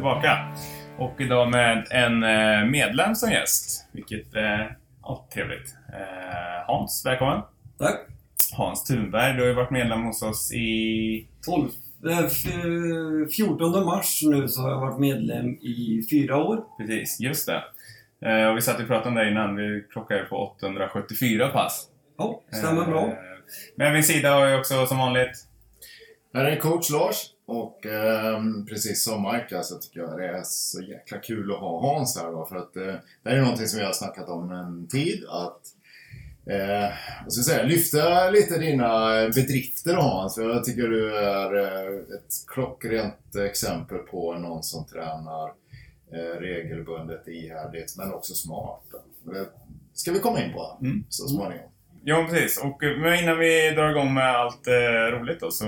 tillbaka. 0.00 0.38
Och 0.98 1.20
idag 1.20 1.50
med 1.50 1.86
en 1.90 2.22
eh, 2.22 2.64
medlem 2.70 3.14
som 3.14 3.30
gäst. 3.30 3.86
Vilket 3.92 4.34
är 4.34 4.60
eh, 4.60 4.66
ja, 5.02 5.28
trevligt. 5.34 5.74
Eh, 5.92 6.66
Hans, 6.66 7.02
välkommen. 7.06 7.40
Tack. 7.78 8.00
Hans 8.56 8.84
Thunberg, 8.84 9.32
du 9.34 9.40
har 9.40 9.46
ju 9.48 9.54
varit 9.54 9.70
medlem 9.70 10.02
hos 10.04 10.22
oss 10.22 10.52
i... 10.52 11.26
12, 11.46 11.68
eh, 12.10 12.18
f- 12.18 13.32
14 13.36 13.84
mars 13.84 14.20
nu 14.24 14.48
så 14.48 14.62
har 14.62 14.70
jag 14.70 14.80
varit 14.80 14.98
medlem 15.00 15.46
i 15.50 16.06
fyra 16.10 16.36
år. 16.36 16.64
Precis, 16.78 17.20
just 17.20 17.46
det. 17.48 17.62
Eh, 18.30 18.46
och 18.50 18.56
vi 18.56 18.60
satt 18.60 18.80
och 18.80 18.86
pratade 18.86 19.08
om 19.08 19.14
det 19.14 19.30
innan. 19.30 19.56
Vi 19.56 19.84
klockade 19.92 20.22
på 20.24 20.36
874 20.36 21.48
pass. 21.48 21.86
Ja, 22.18 22.40
stämmer 22.52 22.84
bra. 22.86 23.06
Eh, 23.06 23.12
Med 23.76 23.92
min 23.92 24.04
sida 24.04 24.30
har 24.34 24.46
jag 24.46 24.60
också 24.60 24.86
som 24.86 24.98
vanligt 24.98 25.46
Här 26.34 26.44
är 26.44 26.56
coach 26.56 26.90
Lars 26.90 27.16
och 27.50 27.86
ehm, 27.86 28.66
precis 28.66 29.04
som 29.04 29.22
Mike 29.22 29.62
så 29.62 29.78
tycker 29.78 30.00
jag 30.00 30.18
det 30.18 30.26
är 30.28 30.42
så 30.44 30.80
jäkla 30.82 31.18
kul 31.18 31.52
att 31.52 31.58
ha 31.58 31.80
Hans 31.80 32.18
här 32.18 32.30
då 32.32 32.46
för 32.46 32.56
att 32.56 32.76
eh, 32.76 32.82
det 33.22 33.30
här 33.30 33.36
är 33.36 33.40
någonting 33.40 33.66
som 33.68 33.78
vi 33.78 33.84
har 33.84 33.92
snackat 33.92 34.28
om 34.28 34.50
en 34.52 34.86
tid 34.88 35.24
att 35.28 35.60
eh, 36.46 36.88
ska 37.28 37.38
jag 37.38 37.44
säga, 37.44 37.62
lyfta 37.62 38.30
lite 38.30 38.58
dina 38.58 39.08
bedrifter 39.34 39.94
Hans. 39.94 40.34
För 40.34 40.42
jag 40.42 40.64
tycker 40.64 40.82
du 40.88 41.16
är 41.18 41.54
eh, 41.56 41.98
ett 41.98 42.34
klockrent 42.46 43.36
exempel 43.50 43.98
på 43.98 44.34
någon 44.34 44.62
som 44.62 44.86
tränar 44.86 45.46
eh, 46.12 46.40
regelbundet, 46.40 47.28
ihärdigt 47.28 47.94
men 47.96 48.12
också 48.14 48.34
smart. 48.34 48.82
då. 48.90 49.32
Det 49.32 49.46
ska 49.94 50.12
vi 50.12 50.18
komma 50.18 50.44
in 50.44 50.52
på 50.52 50.78
Mm. 50.80 51.04
så 51.08 51.28
småningom. 51.28 51.70
Ja, 52.04 52.26
precis. 52.30 52.58
Och, 52.64 52.84
eh, 52.84 52.96
men 52.98 53.14
innan 53.18 53.38
vi 53.38 53.70
drar 53.70 53.90
igång 53.90 54.14
med 54.14 54.36
allt 54.36 54.66
eh, 54.66 54.72
roligt 55.18 55.40
då, 55.40 55.50
så 55.50 55.64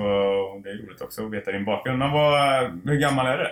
det 0.65 0.71
är 0.71 0.87
roligt 0.87 1.01
också 1.01 1.25
att 1.27 1.33
veta 1.33 1.53
din 1.53 1.65
bakgrund. 1.65 1.99
Men 1.99 2.11
vad, 2.13 2.63
hur 2.85 2.97
gammal 3.01 3.27
är 3.27 3.39
du? 3.39 3.49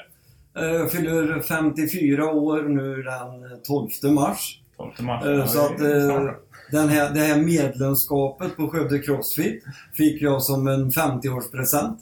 Eh, 0.60 0.72
Jag 0.74 0.92
fyller 0.92 1.40
54 1.40 2.30
år 2.32 2.62
nu 2.62 3.02
den 3.02 3.60
12 4.02 4.12
mars. 4.14 4.60
12 4.76 4.90
mars? 5.00 5.24
Eh, 5.26 5.46
Så 5.46 5.60
att 5.66 5.80
eh, 5.80 6.30
den 6.70 6.88
här, 6.88 7.10
det 7.14 7.20
här 7.20 7.36
medlemskapet 7.38 8.56
på 8.56 8.68
Skövde 8.68 8.98
Crossfit 8.98 9.64
fick 9.94 10.22
jag 10.22 10.42
som 10.42 10.68
en 10.68 10.90
50-årspresent. 10.90 11.96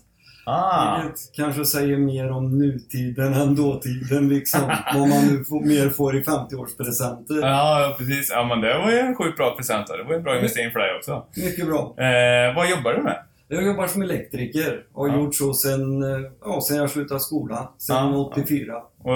Ah, 0.49 1.01
Vilket 1.03 1.21
kanske 1.37 1.65
säger 1.65 1.97
mer 1.97 2.31
om 2.31 2.59
nutiden 2.59 3.35
än 3.35 3.55
dåtiden 3.57 4.29
liksom. 4.29 4.61
Vad 4.95 5.09
man 5.09 5.27
nu 5.27 5.45
får, 5.45 5.61
mer 5.61 5.89
får 5.89 6.17
i 6.17 6.23
50-årspresenter. 6.23 7.41
ja, 7.43 7.95
precis. 7.99 8.31
Ja, 8.35 8.45
men 8.45 8.61
det 8.61 8.79
var 8.79 8.91
ju 8.91 8.99
en 8.99 9.15
sjukt 9.17 9.37
bra 9.37 9.57
present. 9.57 9.87
Det 9.87 10.03
var 10.05 10.11
ju 10.11 10.17
en 10.17 10.23
bra 10.23 10.37
investering 10.37 10.71
för 10.71 10.79
dig 10.79 10.97
också. 10.97 11.27
Mycket 11.37 11.67
bra. 11.67 11.95
Eh, 11.99 12.57
vad 12.57 12.71
jobbar 12.71 12.93
du 12.93 13.03
med? 13.03 13.19
Jag 13.51 13.63
jobbar 13.67 13.87
som 13.87 14.03
elektriker 14.03 14.83
och 14.93 15.07
har 15.09 15.17
Ja. 15.17 15.23
gjort 15.23 15.35
så 15.35 15.55
sen, 15.55 16.03
eh, 16.03 16.31
ja, 16.45 16.61
sen 16.69 16.77
jag 16.77 16.91
slutade 16.91 17.21
skolan. 17.21 17.67
Sen 17.79 17.97
Ja, 17.97 18.17
84. 18.33 18.75
Och 19.03 19.13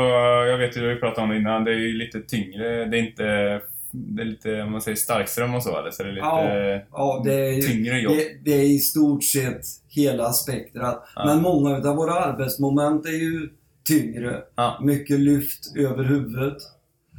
jag 0.48 0.58
vet 0.58 0.76
ju, 0.76 0.80
du 0.80 0.88
har 0.88 0.96
pratat 0.96 1.18
om 1.18 1.28
det 1.28 1.36
innan, 1.36 1.64
det 1.64 1.70
är 1.70 1.78
ju 1.78 1.92
lite 1.92 2.20
tyngre. 2.20 2.84
Det 2.84 2.98
är 2.98 3.02
inte... 3.02 3.60
Det 3.92 4.22
är 4.22 4.26
lite, 4.26 4.62
om 4.62 4.72
man 4.72 4.80
säger 4.80 4.96
starkström 4.96 5.54
och 5.54 5.62
så, 5.62 5.78
eller? 5.78 5.90
Så 5.90 6.02
det 6.02 6.08
är 6.08 6.12
lite 6.12 6.26
Ja, 6.26 6.80
Ja, 6.92 7.22
det 7.24 7.34
är, 7.34 7.62
tyngre 7.62 8.00
jobb. 8.00 8.12
det, 8.16 8.50
det 8.50 8.56
är 8.56 8.64
i 8.64 8.78
stort 8.78 9.24
sett 9.24 9.62
hela 9.88 10.32
spektrat. 10.32 11.08
Ja. 11.16 11.24
Men 11.26 11.42
många 11.42 11.76
av 11.76 11.96
våra 11.96 12.12
arbetsmoment 12.14 13.06
är 13.06 13.10
ju 13.10 13.48
tyngre. 13.84 14.42
Ja. 14.54 14.78
Mycket 14.82 15.20
lyft 15.20 15.76
över 15.76 16.04
huvudet. 16.04 16.56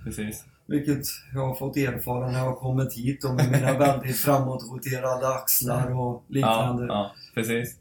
Precis. 0.04 0.46
Vilket 0.68 1.06
jag 1.34 1.48
har 1.48 1.56
fått 1.56 1.78
erfara 1.78 2.32
när 2.32 2.40
jag 2.40 2.46
har 2.46 2.56
kommit 2.56 2.94
hit 2.94 3.24
och 3.24 3.36
med 3.36 3.52
mina 3.52 3.74
väldigt 3.80 4.18
framåtroterade 4.18 5.28
axlar 5.28 6.00
och 6.00 6.26
liknande. 6.30 6.86
Ja, 6.86 7.12
precis. 7.36 7.78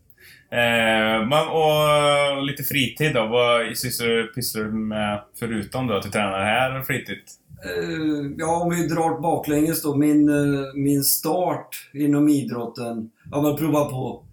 Eh, 0.50 1.26
men, 1.28 1.48
och, 1.48 2.36
och 2.36 2.42
lite 2.42 2.62
fritid 2.62 3.14
då? 3.14 3.26
Vad 3.26 3.76
sysslar 3.76 4.06
du, 4.06 4.26
pysslar 4.26 4.62
du 4.62 4.72
med 4.72 5.22
förutom 5.38 5.86
då 5.86 5.94
att 5.94 6.02
du 6.02 6.10
tränar 6.10 6.44
här 6.44 6.82
fritid? 6.82 7.18
Eh, 7.64 8.32
ja, 8.38 8.62
om 8.62 8.70
vi 8.70 8.86
drar 8.86 9.20
baklänges 9.20 9.82
då. 9.82 9.96
Min, 9.96 10.28
eh, 10.28 10.74
min 10.74 11.02
start 11.02 11.90
inom 11.92 12.28
idrotten. 12.28 13.10
Jag 13.30 13.36
har 13.36 13.50
väl 13.50 13.58
provat 13.58 13.90
på 13.90 14.24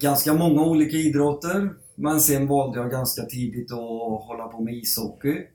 ganska 0.00 0.34
många 0.34 0.62
olika 0.62 0.96
idrotter. 0.96 1.70
Men 1.94 2.20
sen 2.20 2.46
valde 2.46 2.80
jag 2.80 2.90
ganska 2.90 3.22
tidigt 3.22 3.72
att 3.72 4.26
hålla 4.26 4.48
på 4.48 4.60
med 4.60 4.74
ishockey. 4.74 5.46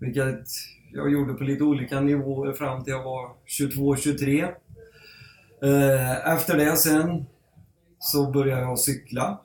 Vilket 0.00 0.44
jag 0.92 1.12
gjorde 1.12 1.34
på 1.34 1.44
lite 1.44 1.64
olika 1.64 2.00
nivåer 2.00 2.52
fram 2.52 2.84
till 2.84 2.90
jag 2.92 3.04
var 3.04 3.30
22-23. 3.46 4.42
Eh, 5.62 6.34
efter 6.34 6.56
det 6.56 6.76
sen 6.76 7.26
så 7.98 8.30
började 8.30 8.62
jag 8.62 8.78
cykla. 8.78 9.40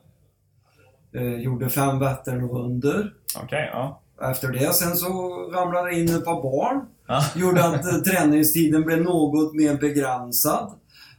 Gjorde 1.38 1.68
fem 1.68 1.98
Vätternrundor. 1.98 3.14
Okej, 3.42 3.70
ja. 3.72 4.03
Efter 4.22 4.48
det 4.48 4.74
sen 4.74 4.96
så 4.96 5.08
ramlade 5.54 5.90
det 5.90 6.00
in 6.00 6.14
ett 6.14 6.24
par 6.24 6.42
barn. 6.42 6.86
Ja. 7.06 7.24
Gjorde 7.36 7.64
att 7.64 7.84
eh, 7.86 7.98
träningstiden 7.98 8.82
blev 8.82 9.02
något 9.02 9.54
mer 9.54 9.76
begränsad. 9.76 10.72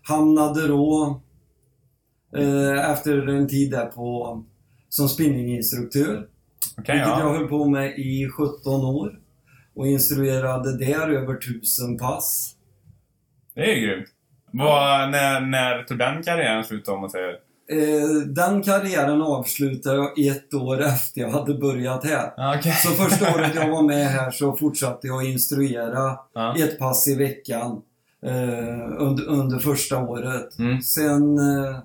Hamnade 0.03 0.67
då 0.67 1.21
eh, 2.37 2.91
efter 2.91 3.27
en 3.27 3.47
tid 3.47 3.71
där 3.71 3.85
på 3.85 4.43
som 4.89 5.09
spinninginstruktör. 5.09 6.27
Okej, 6.77 6.95
vilket 6.95 7.19
jag 7.19 7.19
ja. 7.19 7.37
höll 7.37 7.47
på 7.47 7.65
med 7.65 7.99
i 7.99 8.29
17 8.29 8.85
år. 8.85 9.19
Och 9.75 9.87
instruerade 9.87 10.77
där 10.77 11.09
över 11.09 11.37
1000 11.37 11.97
pass. 11.97 12.55
Det 13.53 13.61
är 13.61 13.75
ju 13.75 13.87
grymt. 13.87 14.07
Vad, 14.51 15.11
när, 15.11 15.41
när 15.41 15.83
tog 15.83 15.97
den 15.97 16.23
karriären 16.23 16.63
slut 16.63 16.87
om 16.87 17.01
man 17.01 17.09
säger? 17.09 17.44
Eh, 17.67 18.09
den 18.27 18.63
karriären 18.63 19.21
avslutade 19.21 19.95
jag 19.95 20.19
ett 20.19 20.53
år 20.53 20.81
efter 20.81 21.21
jag 21.21 21.29
hade 21.29 21.53
börjat 21.53 22.03
här. 22.05 22.57
Okej. 22.59 22.71
Så 22.71 22.89
första 22.89 23.35
året 23.35 23.51
jag 23.55 23.69
var 23.71 23.83
med 23.83 24.07
här 24.07 24.31
så 24.31 24.57
fortsatte 24.59 25.07
jag 25.07 25.25
instruera 25.25 26.17
Ja. 26.33 26.55
ett 26.57 26.79
pass 26.79 27.07
i 27.07 27.15
veckan 27.15 27.81
eh, 28.25 28.91
under, 28.97 29.25
under 29.27 29.59
första 29.59 29.97
året. 29.99 30.59
Mm. 30.59 30.81
Sen, 30.81 31.37
eh, 31.37 31.77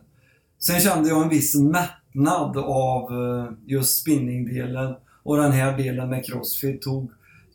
sen 0.58 0.80
kände 0.80 1.08
jag 1.08 1.22
en 1.22 1.28
viss 1.28 1.54
mättnad 1.56 2.56
av 2.58 3.02
eh, 3.12 3.52
just 3.66 4.00
spinningdelen 4.00 4.94
och 5.22 5.36
den 5.36 5.52
här 5.52 5.76
delen 5.78 6.08
med 6.10 6.26
crossfit 6.26 6.82
tog, 6.82 7.10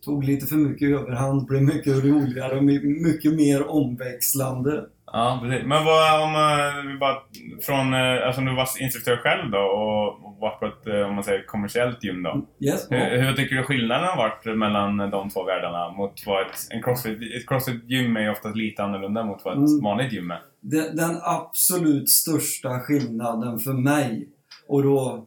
tog 0.05 0.23
lite 0.23 0.45
för 0.45 0.55
mycket 0.55 0.89
överhand, 0.89 1.45
blev 1.45 1.61
mycket 1.61 2.03
roligare 2.03 2.57
och 2.57 2.63
my- 2.63 3.01
mycket 3.03 3.33
mer 3.33 3.67
omväxlande. 3.69 4.83
Ja, 5.17 5.39
precis. 5.41 5.65
Men 5.65 5.85
vad 5.85 6.23
om 6.23 6.35
eh, 6.35 6.91
vi 6.91 6.97
bara 6.97 7.17
från, 7.65 7.93
eh, 7.93 8.27
alltså 8.27 8.41
du 8.41 8.55
var 8.55 8.67
instruktör 8.79 9.17
själv 9.17 9.51
då 9.51 9.57
och, 9.59 10.05
varit 10.39 10.59
på 10.59 10.65
ett, 10.65 10.87
eh, 10.87 11.07
om 11.07 11.15
man 11.15 11.23
säger 11.23 11.45
kommersiellt 11.45 12.03
gym 12.03 12.23
då. 12.23 12.45
Yes, 12.59 12.87
ja. 12.89 12.97
Hur, 12.97 13.21
hur 13.21 13.33
tycker 13.33 13.55
du 13.55 13.63
skillnaden 13.63 14.07
har 14.07 14.17
varit 14.17 14.57
mellan 14.57 14.97
de 14.97 15.29
två 15.29 15.43
världarna 15.43 15.91
mot 15.91 16.13
vad 16.25 16.41
ett, 16.41 16.57
en 16.69 16.83
crossfit, 16.83 17.19
ett 17.37 17.47
crossfit-gym 17.47 18.17
är 18.17 18.21
ju 18.21 18.29
oftast 18.29 18.55
lite 18.55 18.83
annorlunda 18.83 19.23
mot 19.23 19.41
vad 19.45 19.53
ett 19.53 19.69
Mm. 19.71 19.83
vanligt 19.83 20.13
gym 20.13 20.31
är. 20.31 20.41
Den, 20.61 20.95
den 20.95 21.17
absolut 21.23 22.09
största 22.09 22.79
skillnaden 22.79 23.59
för 23.59 23.73
mig 23.73 24.29
och 24.67 24.83
då 24.83 25.25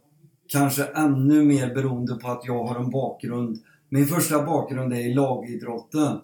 kanske 0.53 0.85
ännu 0.85 1.43
mer 1.43 1.75
beroende 1.75 2.15
på 2.15 2.29
att 2.29 2.43
jag 2.45 2.65
har 2.65 2.77
en 2.77 2.91
bakgrund. 2.91 3.57
Min 3.89 4.07
första 4.07 4.43
bakgrund 4.43 4.93
är 4.93 5.11
i 5.11 5.15
lagidrotten. 5.15 6.21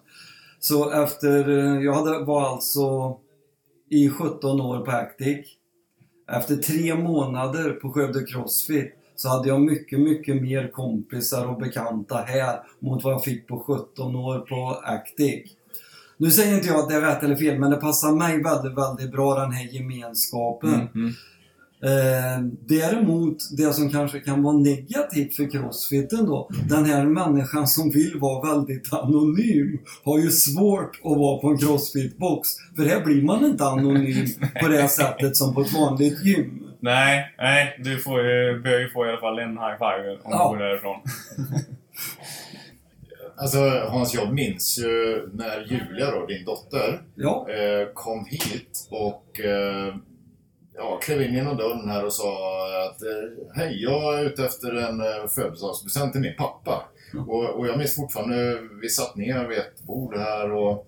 Så 0.59 1.03
efter, 1.03 1.49
jag 1.83 1.93
hade, 1.93 2.25
var 2.25 2.49
alltså 2.49 3.17
i 3.89 4.09
17 4.09 4.61
år 4.61 4.79
på 4.79 4.91
Actic. 4.91 5.47
Efter 6.31 6.55
tre 6.55 6.95
månader 6.95 7.71
på 7.71 7.91
Skövde 7.91 8.23
Crossfit 8.23 8.93
så 9.15 9.29
hade 9.29 9.47
jag 9.47 9.61
mycket, 9.61 9.99
mycket 9.99 10.41
mer 10.41 10.71
kompisar 10.71 11.47
och 11.47 11.59
bekanta 11.59 12.17
här 12.17 12.59
mot 12.79 13.03
vad 13.03 13.13
jag 13.13 13.23
fick 13.23 13.47
på 13.47 13.59
17 13.59 14.15
år 14.15 14.39
på 14.39 14.81
Actic. 14.83 15.51
Nu 16.17 16.31
säger 16.31 16.55
inte 16.55 16.67
jag 16.67 16.79
att 16.79 16.89
det 16.89 16.95
är 16.95 17.01
rätt 17.01 17.23
eller 17.23 17.35
fel, 17.35 17.59
men 17.59 17.71
det 17.71 17.77
passar 17.77 18.15
mig 18.15 18.43
väldigt, 18.43 18.77
väldigt 18.77 19.11
bra 19.11 19.39
den 19.39 19.51
här 19.51 19.65
gemenskapen. 19.65 20.73
Mm. 20.73 20.87
Mm. 20.95 21.11
Eh, 21.83 22.41
däremot, 22.67 23.37
det 23.57 23.73
som 23.73 23.89
kanske 23.91 24.19
kan 24.19 24.43
vara 24.43 24.57
negativt 24.57 25.35
för 25.35 25.51
crossfiten 25.51 26.25
då, 26.25 26.49
den 26.69 26.85
här 26.85 27.05
människan 27.05 27.67
som 27.67 27.89
vill 27.91 28.19
vara 28.19 28.53
väldigt 28.55 28.93
anonym 28.93 29.79
har 30.03 30.19
ju 30.19 30.29
svårt 30.29 30.99
att 31.03 31.17
vara 31.17 31.41
på 31.41 31.47
en 31.49 31.57
crossfit-box. 31.57 32.41
För 32.75 32.83
här 32.85 33.05
blir 33.05 33.21
man 33.23 33.45
inte 33.45 33.65
anonym 33.65 34.25
på 34.61 34.67
det 34.67 34.87
sättet 34.87 35.37
som 35.37 35.53
på 35.55 35.61
ett 35.61 35.73
vanligt 35.73 36.25
gym. 36.25 36.61
Nej, 36.79 37.33
nej, 37.37 37.79
du 37.83 37.99
får 37.99 38.21
ju, 38.21 38.61
bör 38.63 38.79
ju 38.79 38.89
få 38.89 39.05
i 39.05 39.09
alla 39.09 39.19
fall 39.21 39.39
en 39.39 39.49
high 39.57 39.77
five 39.77 40.11
om 40.23 40.31
Ja. 40.31 40.51
du 40.53 40.57
går 40.57 40.63
därifrån. 40.65 40.95
Alltså 43.37 43.59
Hans, 43.89 44.13
jag 44.13 44.33
minns 44.33 44.79
ju 44.79 45.29
när 45.33 45.59
Julia 45.71 46.11
då, 46.11 46.25
din 46.25 46.45
dotter, 46.45 47.01
Ja, 47.15 47.47
eh, 47.49 47.87
kom 47.93 48.25
hit 48.25 48.87
och 48.91 49.39
eh, 49.39 49.95
ja, 50.77 50.99
klev 51.01 51.21
in 51.21 51.33
genom 51.33 51.57
dörren 51.57 51.89
här 51.89 52.05
och 52.05 52.13
sa 52.13 52.67
att 52.85 53.01
eh, 53.01 53.55
hej, 53.55 53.83
jag 53.83 54.19
är 54.19 54.25
ute 54.25 54.45
efter 54.45 54.73
en 54.73 55.01
eh, 55.01 55.27
födelsedagspresent 55.35 56.11
till 56.11 56.21
min 56.21 56.35
pappa. 56.35 56.83
Ja. 57.13 57.21
Och, 57.21 57.59
och 57.59 57.67
jag 57.67 57.77
minns 57.77 57.95
fortfarande, 57.95 58.59
vi 58.81 58.89
satt 58.89 59.15
ner 59.15 59.47
vid 59.47 59.57
ett 59.57 59.83
bord 59.83 60.15
här 60.17 60.51
och 60.51 60.87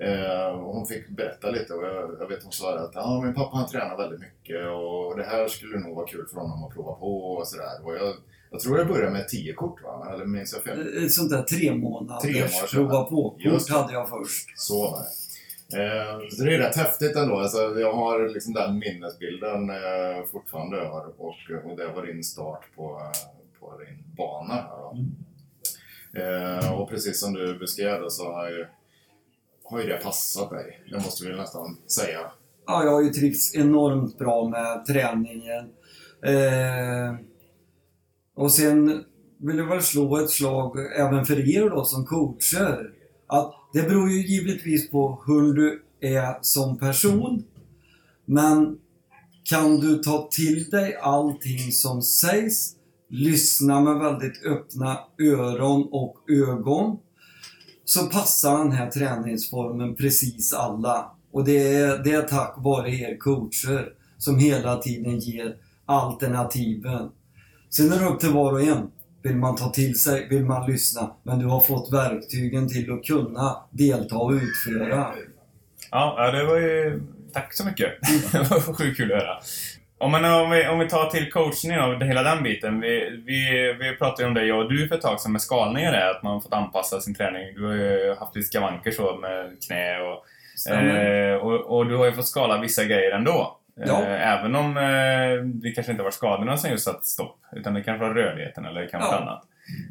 Eh, 0.00 0.56
hon 0.56 0.86
fick 0.86 1.08
berätta 1.08 1.50
lite 1.50 1.74
och 1.74 1.84
jag, 1.84 2.16
jag 2.20 2.28
vet 2.28 2.42
hon 2.42 2.52
sa 2.52 2.78
att 2.78 2.94
ja, 2.94 3.20
min 3.24 3.34
pappa 3.34 3.56
han 3.56 3.68
tränar 3.68 3.96
väldigt 3.96 4.20
mycket 4.20 4.68
och 4.68 5.16
det 5.16 5.24
här 5.24 5.48
skulle 5.48 5.78
nog 5.78 5.96
vara 5.96 6.06
kul 6.06 6.26
för 6.26 6.40
honom 6.40 6.64
att 6.64 6.74
prova 6.74 6.92
på 6.92 7.22
och 7.22 7.48
sådär. 7.48 7.84
Och 7.84 7.94
jag, 7.94 8.14
jag 8.50 8.60
tror 8.60 8.78
jag 8.78 8.88
började 8.88 9.10
med 9.10 9.28
10 9.28 9.52
kort 9.52 9.82
va? 9.82 10.12
Eller 10.14 10.24
minns 10.24 10.52
jag 10.52 10.62
fel? 10.62 11.04
Ett 11.04 11.12
sånt 11.12 11.30
där 11.30 11.42
tre 11.42 11.74
månaders 11.74 12.72
prova 12.72 13.04
på-kort 13.04 13.66
det. 13.66 13.74
hade 13.74 13.92
jag 13.92 14.08
först. 14.08 14.52
Så 14.56 14.90
var 14.90 14.98
det. 14.98 15.06
Eh, 15.74 16.28
så 16.30 16.44
det 16.44 16.54
är 16.54 16.58
rätt 16.58 16.76
häftigt 16.76 17.16
ändå. 17.16 17.38
Alltså, 17.38 17.58
jag 17.58 17.92
har 17.92 18.28
liksom 18.28 18.52
den 18.52 18.78
minnesbilden 18.78 19.70
eh, 19.70 20.24
fortfarande 20.32 20.76
över 20.76 21.20
och, 21.20 21.34
och 21.64 21.76
det 21.76 21.86
var 21.86 22.06
din 22.06 22.24
start 22.24 22.64
på, 22.76 23.00
på 23.60 23.78
din 23.78 24.04
bana. 24.16 24.54
Här, 24.54 24.68
då. 24.68 24.96
Eh, 26.20 26.80
och 26.80 26.90
precis 26.90 27.20
som 27.20 27.32
du 27.32 27.58
beskrev 27.58 28.02
det 28.02 28.10
så 28.10 28.32
har 28.32 28.50
ju, 28.50 28.66
har 29.64 29.80
ju 29.80 29.86
det 29.86 30.02
passat 30.02 30.50
dig. 30.50 30.82
Det 30.90 30.96
måste 30.96 31.28
vi 31.28 31.36
nästan 31.36 31.76
säga. 31.86 32.20
Ja, 32.66 32.84
jag 32.84 32.92
har 32.92 33.02
ju 33.02 33.10
trivts 33.10 33.54
enormt 33.54 34.18
bra 34.18 34.48
med 34.48 34.86
träningen. 34.86 35.70
Eh, 36.24 37.14
och 38.34 38.52
sen 38.52 39.04
vill 39.38 39.58
jag 39.58 39.66
väl 39.66 39.82
slå 39.82 40.16
ett 40.16 40.30
slag 40.30 40.78
även 40.96 41.24
för 41.24 41.56
er 41.56 41.70
då 41.70 41.84
som 41.84 42.06
coacher. 42.06 42.90
Att 43.26 43.54
det 43.72 43.82
beror 43.82 44.10
ju 44.10 44.26
givetvis 44.26 44.90
på 44.90 45.22
hur 45.26 45.54
du 45.54 45.82
är 46.00 46.38
som 46.42 46.78
person. 46.78 47.44
Men 48.24 48.78
kan 49.44 49.80
du 49.80 49.98
ta 49.98 50.28
till 50.32 50.70
dig 50.70 50.96
allting 50.96 51.72
som 51.72 52.02
sägs, 52.02 52.76
lyssna 53.08 53.80
med 53.80 53.98
väldigt 53.98 54.44
öppna 54.44 54.98
öron 55.18 55.88
och 55.92 56.16
ögon, 56.28 56.98
så 57.84 58.06
passar 58.06 58.58
den 58.58 58.72
här 58.72 58.90
träningsformen 58.90 59.94
precis 59.94 60.52
alla. 60.52 61.10
Och 61.32 61.44
det 61.44 61.74
är, 61.74 62.04
det 62.04 62.12
är 62.12 62.22
tack 62.22 62.54
vare 62.58 62.90
er 62.90 63.16
coacher 63.16 63.92
som 64.18 64.38
hela 64.38 64.76
tiden 64.76 65.18
ger 65.18 65.56
alternativen. 65.86 67.08
Sen 67.70 67.92
är 67.92 68.00
det 68.00 68.06
upp 68.06 68.20
till 68.20 68.32
var 68.32 68.52
och 68.52 68.62
en. 68.62 68.90
Vill 69.22 69.36
man 69.36 69.56
ta 69.56 69.70
till 69.70 70.00
sig, 70.00 70.28
vill 70.28 70.44
man 70.44 70.70
lyssna. 70.70 71.10
Men 71.22 71.38
du 71.38 71.46
har 71.46 71.60
fått 71.60 71.92
verktygen 71.92 72.68
till 72.68 72.92
att 72.92 73.04
kunna 73.04 73.56
delta 73.70 74.16
och 74.16 74.32
utföra. 74.32 75.06
Ja, 75.90 76.30
det 76.30 76.44
var 76.44 76.56
ju... 76.56 77.02
Tack 77.32 77.54
så 77.54 77.66
mycket. 77.66 77.92
Det 78.32 78.50
var 78.50 78.74
sjukt 78.74 78.96
kul 78.96 79.12
att 79.12 79.18
höra. 79.18 79.38
Om, 79.98 80.10
man, 80.10 80.24
om, 80.24 80.50
vi, 80.50 80.68
om 80.68 80.78
vi 80.78 80.88
tar 80.88 81.10
till 81.10 81.30
coachningen 81.30 81.80
och 81.80 82.02
hela 82.02 82.22
den 82.22 82.42
biten. 82.42 82.80
Vi, 82.80 83.22
vi, 83.26 83.72
vi 83.80 83.96
pratade 83.96 84.22
ju 84.22 84.28
om 84.28 84.34
det, 84.34 84.44
jag 84.44 84.58
och 84.58 84.72
du 84.72 84.88
för 84.88 84.94
ett 84.94 85.02
tag 85.02 85.20
sedan 85.20 85.32
med 85.32 85.42
skalningar 85.42 85.92
är 85.92 86.10
att 86.10 86.22
man 86.22 86.42
fått 86.42 86.52
anpassa 86.52 87.00
sin 87.00 87.14
träning. 87.14 87.54
Du 87.54 87.66
har 87.66 87.74
ju 87.74 88.14
haft 88.18 88.36
lite 88.36 88.48
skavanker 88.48 88.90
så 88.90 89.16
med 89.16 89.56
knä 89.66 89.98
och, 90.00 90.72
eh, 90.72 91.34
och, 91.34 91.76
och 91.78 91.86
du 91.86 91.96
har 91.96 92.04
ju 92.04 92.12
fått 92.12 92.26
skala 92.26 92.60
vissa 92.60 92.84
grejer 92.84 93.10
ändå. 93.10 93.58
Ja. 93.86 94.02
Eh, 94.02 94.32
även 94.38 94.54
om 94.54 94.76
eh, 94.76 95.44
det 95.62 95.70
kanske 95.74 95.92
inte 95.92 96.04
var 96.04 96.10
skadorna 96.10 96.56
som 96.56 96.70
just 96.70 96.84
satt 96.84 97.06
stopp. 97.06 97.38
Utan 97.56 97.74
det 97.74 97.82
kanske 97.82 98.06
var 98.08 98.14
rörligheten 98.14 98.64
eller 98.64 98.88
kanske 98.88 99.10
Ja. 99.14 99.20
annat. 99.20 99.44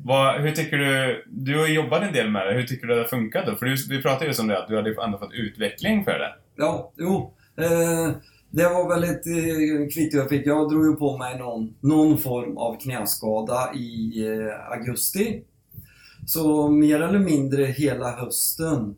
Vad, 0.03 0.41
hur 0.41 0.51
tycker 0.51 0.77
du, 0.77 1.23
du 1.29 1.59
har 1.59 1.67
jobbat 1.67 2.03
en 2.03 2.13
del 2.13 2.29
med 2.29 2.47
det, 2.47 2.53
hur 2.53 2.63
tycker 2.63 2.87
du 2.87 2.93
det 2.93 3.01
har 3.01 3.07
funkat 3.07 3.45
då? 3.45 3.55
För 3.55 3.65
du, 3.65 3.75
vi 3.89 4.01
pratade 4.01 4.31
ju 4.31 4.41
om 4.41 4.47
det, 4.47 4.59
att 4.59 4.67
du 4.67 4.75
hade 4.75 5.03
ändå 5.03 5.17
fått 5.17 5.33
utveckling 5.33 6.03
för 6.03 6.19
det. 6.19 6.33
Ja, 6.55 6.91
jo. 6.97 7.33
Eh, 7.57 8.11
det 8.49 8.63
var 8.63 8.89
väl 8.89 9.03
ett 9.03 9.27
eh, 9.27 9.87
kvitto 9.93 10.17
jag 10.17 10.29
fick. 10.29 10.47
Jag 10.47 10.69
drog 10.69 10.85
ju 10.85 10.95
på 10.95 11.17
mig 11.17 11.39
någon, 11.39 11.75
någon 11.79 12.17
form 12.17 12.57
av 12.57 12.79
knäskada 12.79 13.73
i 13.73 14.13
eh, 14.27 14.71
augusti. 14.71 15.43
Så 16.27 16.67
mer 16.69 17.01
eller 17.01 17.19
mindre 17.19 17.65
hela 17.65 18.11
hösten 18.11 18.95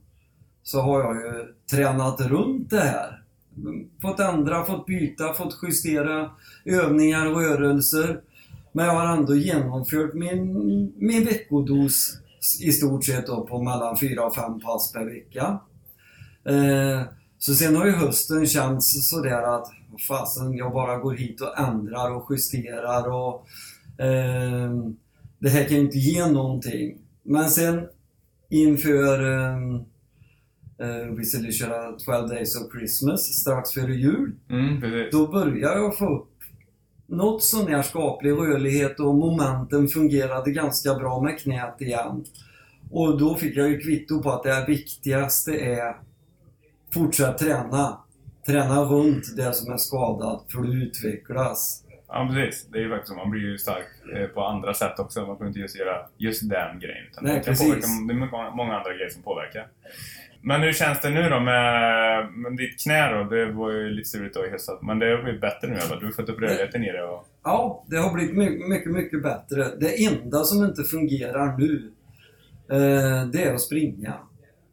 så 0.63 0.81
har 0.81 0.99
jag 0.99 1.15
ju 1.15 1.45
tränat 1.71 2.21
runt 2.21 2.69
det 2.69 2.79
här. 2.79 3.22
Fått 4.01 4.19
ändra, 4.19 4.65
fått 4.65 4.85
byta, 4.85 5.33
fått 5.33 5.59
justera 5.63 6.31
övningar 6.65 7.31
och 7.31 7.41
rörelser. 7.41 8.21
Men 8.71 8.85
jag 8.85 8.93
har 8.93 9.17
ändå 9.17 9.35
genomfört 9.35 10.13
min, 10.13 10.93
min 10.97 11.25
veckodos 11.25 12.17
i 12.61 12.71
stort 12.71 13.05
sett 13.05 13.27
då 13.27 13.47
på 13.47 13.63
mellan 13.63 13.97
4 13.97 14.25
och 14.25 14.35
5 14.35 14.59
pass 14.59 14.91
per 14.91 15.05
vecka. 15.05 15.59
Eh, 16.43 17.01
så 17.37 17.55
sen 17.55 17.75
har 17.75 17.85
ju 17.85 17.91
hösten 17.91 18.47
känts 18.47 19.09
sådär 19.09 19.55
att 19.55 19.67
fasen, 20.07 20.53
jag 20.53 20.71
bara 20.71 20.97
går 20.97 21.13
hit 21.13 21.41
och 21.41 21.59
ändrar 21.59 22.11
och 22.11 22.27
justerar 22.29 23.11
och 23.11 23.45
eh, 24.05 24.71
det 25.39 25.49
här 25.49 25.63
kan 25.63 25.77
ju 25.77 25.83
inte 25.83 25.97
ge 25.97 26.27
någonting. 26.27 26.97
Men 27.23 27.49
sen 27.49 27.87
inför 28.49 29.31
eh, 29.33 29.81
vi 31.17 31.25
skulle 31.25 31.51
köra 31.51 31.91
12 31.91 32.29
Days 32.29 32.61
of 32.61 32.71
Christmas 32.71 33.21
strax 33.21 33.71
före 33.71 33.95
jul. 33.95 34.31
Mm. 34.49 34.81
Då 35.11 35.27
börjar 35.27 35.75
jag 35.75 35.97
få 35.97 36.15
upp 36.15 36.29
något 37.07 37.43
sån 37.43 37.67
här 37.67 37.81
skaplig 37.81 38.31
rörlighet 38.31 38.99
och 38.99 39.15
momenten 39.15 39.87
fungerade 39.87 40.51
ganska 40.51 40.93
bra 40.93 41.21
med 41.21 41.39
knät 41.39 41.81
igen. 41.81 42.25
Och 42.91 43.19
då 43.19 43.35
fick 43.35 43.57
jag 43.57 43.69
ju 43.69 43.79
kvitto 43.79 44.23
på 44.23 44.31
att 44.31 44.43
det 44.43 44.65
viktigaste 44.67 45.51
är 45.51 45.95
fortsätt 46.93 47.37
träna. 47.37 47.97
Träna 48.45 48.81
runt 48.81 49.37
det 49.37 49.53
som 49.53 49.73
är 49.73 49.77
skadat 49.77 50.45
för 50.51 50.59
att 50.59 50.73
utvecklas. 50.73 51.83
Ja, 52.07 52.29
precis. 52.33 52.67
Det 52.71 52.77
är 52.77 52.81
ju 52.81 52.89
faktiskt 52.89 53.09
så. 53.09 53.15
Man 53.15 53.29
blir 53.29 53.41
ju 53.41 53.57
stark 53.57 53.85
eh, 54.15 54.27
på 54.27 54.41
andra 54.41 54.73
sätt 54.73 54.99
också. 54.99 55.25
Man 55.25 55.37
får 55.37 55.47
inte 55.47 55.59
just 55.59 55.79
göra 55.79 56.05
just 56.17 56.49
den 56.49 56.79
grejen. 56.79 57.05
Utan 57.11 57.23
Nej, 57.23 57.33
det, 57.33 57.43
kan 57.45 57.55
påverka, 57.55 57.87
det 58.07 58.13
är 58.13 58.55
många 58.55 58.77
andra 58.77 58.93
grejer 58.93 59.09
som 59.09 59.23
påverkar. 59.23 59.67
Men 60.45 60.61
hur 60.61 60.73
känns 60.73 61.01
det 61.01 61.09
nu 61.09 61.29
då 61.29 61.39
med, 61.39 62.33
med 62.33 62.57
ditt 62.57 62.83
knä 62.83 63.11
då? 63.13 63.23
Det 63.23 63.51
var 63.51 63.71
ju 63.71 63.89
lite 63.89 64.09
struligt 64.09 64.35
då 64.35 64.45
i 64.45 64.49
höstas. 64.49 64.79
Men 64.81 64.99
det 64.99 65.05
har 65.05 65.23
blivit 65.23 65.41
bättre 65.41 65.67
nu 65.67 65.75
va? 65.75 65.95
Du 65.99 66.05
har 66.05 66.13
fått 66.13 66.29
upp 66.29 66.41
rörligheten 66.41 66.83
i 66.83 66.91
det 66.91 67.03
och... 67.03 67.27
Ja, 67.43 67.85
det 67.87 67.97
har 67.97 68.13
blivit 68.13 68.35
my- 68.35 68.67
mycket, 68.67 68.91
mycket 68.91 69.23
bättre. 69.23 69.67
Det 69.79 70.05
enda 70.05 70.43
som 70.43 70.65
inte 70.65 70.83
fungerar 70.83 71.57
nu, 71.57 71.91
eh, 72.71 73.27
det 73.27 73.43
är 73.43 73.53
att 73.53 73.61
springa. 73.61 74.13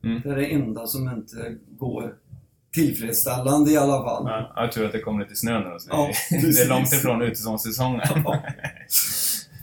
Mm. 0.05 0.21
Det 0.25 0.31
är 0.31 0.37
det 0.37 0.47
enda 0.47 0.87
som 0.87 1.09
inte 1.09 1.55
går 1.79 2.15
tillfredsställande 2.73 3.71
i 3.71 3.77
alla 3.77 4.05
fall. 4.05 4.25
Ja, 4.27 4.53
jag 4.57 4.73
tror 4.73 4.87
att 4.87 4.93
det 4.93 5.01
kommer 5.01 5.21
lite 5.21 5.37
snö 5.37 5.59
nu. 5.59 5.79
Så 5.79 5.89
Ja, 5.91 6.11
det 6.31 6.61
är 6.61 6.69
långt 6.69 6.93
ifrån 6.93 7.23
utesäsongen. 7.23 8.01
Ja. 8.25 8.43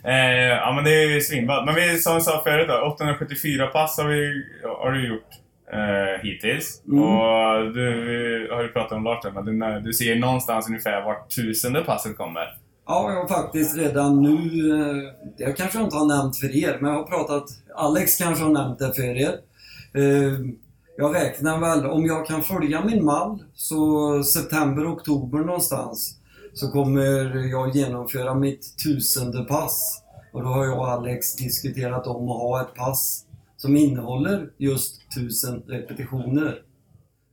eh, 0.11 0.47
ja, 0.47 0.73
men 0.75 0.83
det 0.83 1.03
är 1.03 1.09
ju 1.09 1.21
svinbra. 1.21 1.65
Men 1.65 1.75
vi, 1.75 1.97
som 1.97 2.13
jag 2.13 2.23
sa 2.23 2.41
förut 2.43 2.67
då, 2.67 2.93
874 2.93 3.67
pass 3.67 3.97
har, 3.97 4.07
vi, 4.07 4.43
har 4.63 4.91
du 4.91 5.07
gjort 5.07 5.29
eh, 5.73 6.21
hittills. 6.23 6.81
Mm. 6.87 7.03
Och 7.03 7.73
du 7.73 8.49
har 8.51 8.61
ju 8.63 8.67
pratat 8.67 8.91
om 8.91 9.03
Lars 9.03 9.23
men 9.33 9.45
du, 9.45 9.81
du 9.81 9.93
ser 9.93 10.15
någonstans 10.15 10.67
ungefär 10.69 11.01
vart 11.05 11.35
tusende 11.35 11.81
passet 11.81 12.17
kommer. 12.17 12.57
Ja, 12.87 13.11
jag 13.11 13.21
har 13.21 13.27
faktiskt 13.27 13.77
redan 13.77 14.21
nu, 14.21 14.35
eh, 14.79 15.13
det 15.37 15.57
kanske 15.57 15.77
jag 15.77 15.85
inte 15.85 15.95
har 15.95 16.17
nämnt 16.17 16.37
för 16.37 16.55
er, 16.55 16.77
men 16.81 16.91
jag 16.91 16.97
har 16.97 17.07
pratat, 17.07 17.43
Alex 17.75 18.17
kanske 18.17 18.43
har 18.43 18.51
nämnt 18.51 18.79
det 18.79 18.93
för 18.93 19.17
er. 19.17 19.35
Eh, 19.93 20.33
Jag 20.99 21.15
räknar 21.15 21.59
väl, 21.59 21.85
om 21.85 22.05
jag 22.05 22.25
kan 22.27 22.43
följa 22.43 22.85
min 22.85 23.05
mall, 23.05 23.43
så 23.55 24.23
september, 24.23 24.93
oktober 24.93 25.37
någonstans, 25.39 26.15
så 26.53 26.71
kommer 26.71 27.45
jag 27.51 27.75
genomföra 27.75 28.33
mitt 28.33 28.77
tusende 28.83 29.43
pass. 29.43 30.03
Och 30.33 30.43
då 30.43 30.47
har 30.49 30.65
jag 30.65 30.77
och 30.79 30.87
Alex 30.91 31.35
diskuterat 31.35 32.07
om 32.07 32.29
att 32.29 32.41
ha 32.41 32.61
ett 32.61 32.73
pass 32.75 33.25
som 33.57 33.77
innehåller 33.77 34.49
just 34.57 35.01
tusen 35.15 35.63
repetitioner. 35.67 36.61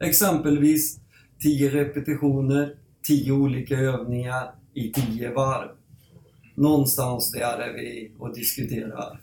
Exempelvis 0.05 0.99
10 1.43 1.71
repetitioner, 1.71 2.75
10 3.07 3.33
olika 3.33 3.75
övningar 3.75 4.51
i 4.75 4.93
10 4.93 5.31
varv. 5.31 5.69
Någonstans 6.55 7.33
där 7.33 7.59
är 7.59 7.73
vi 7.73 8.13
och 8.19 8.35
diskuterar. 8.35 9.21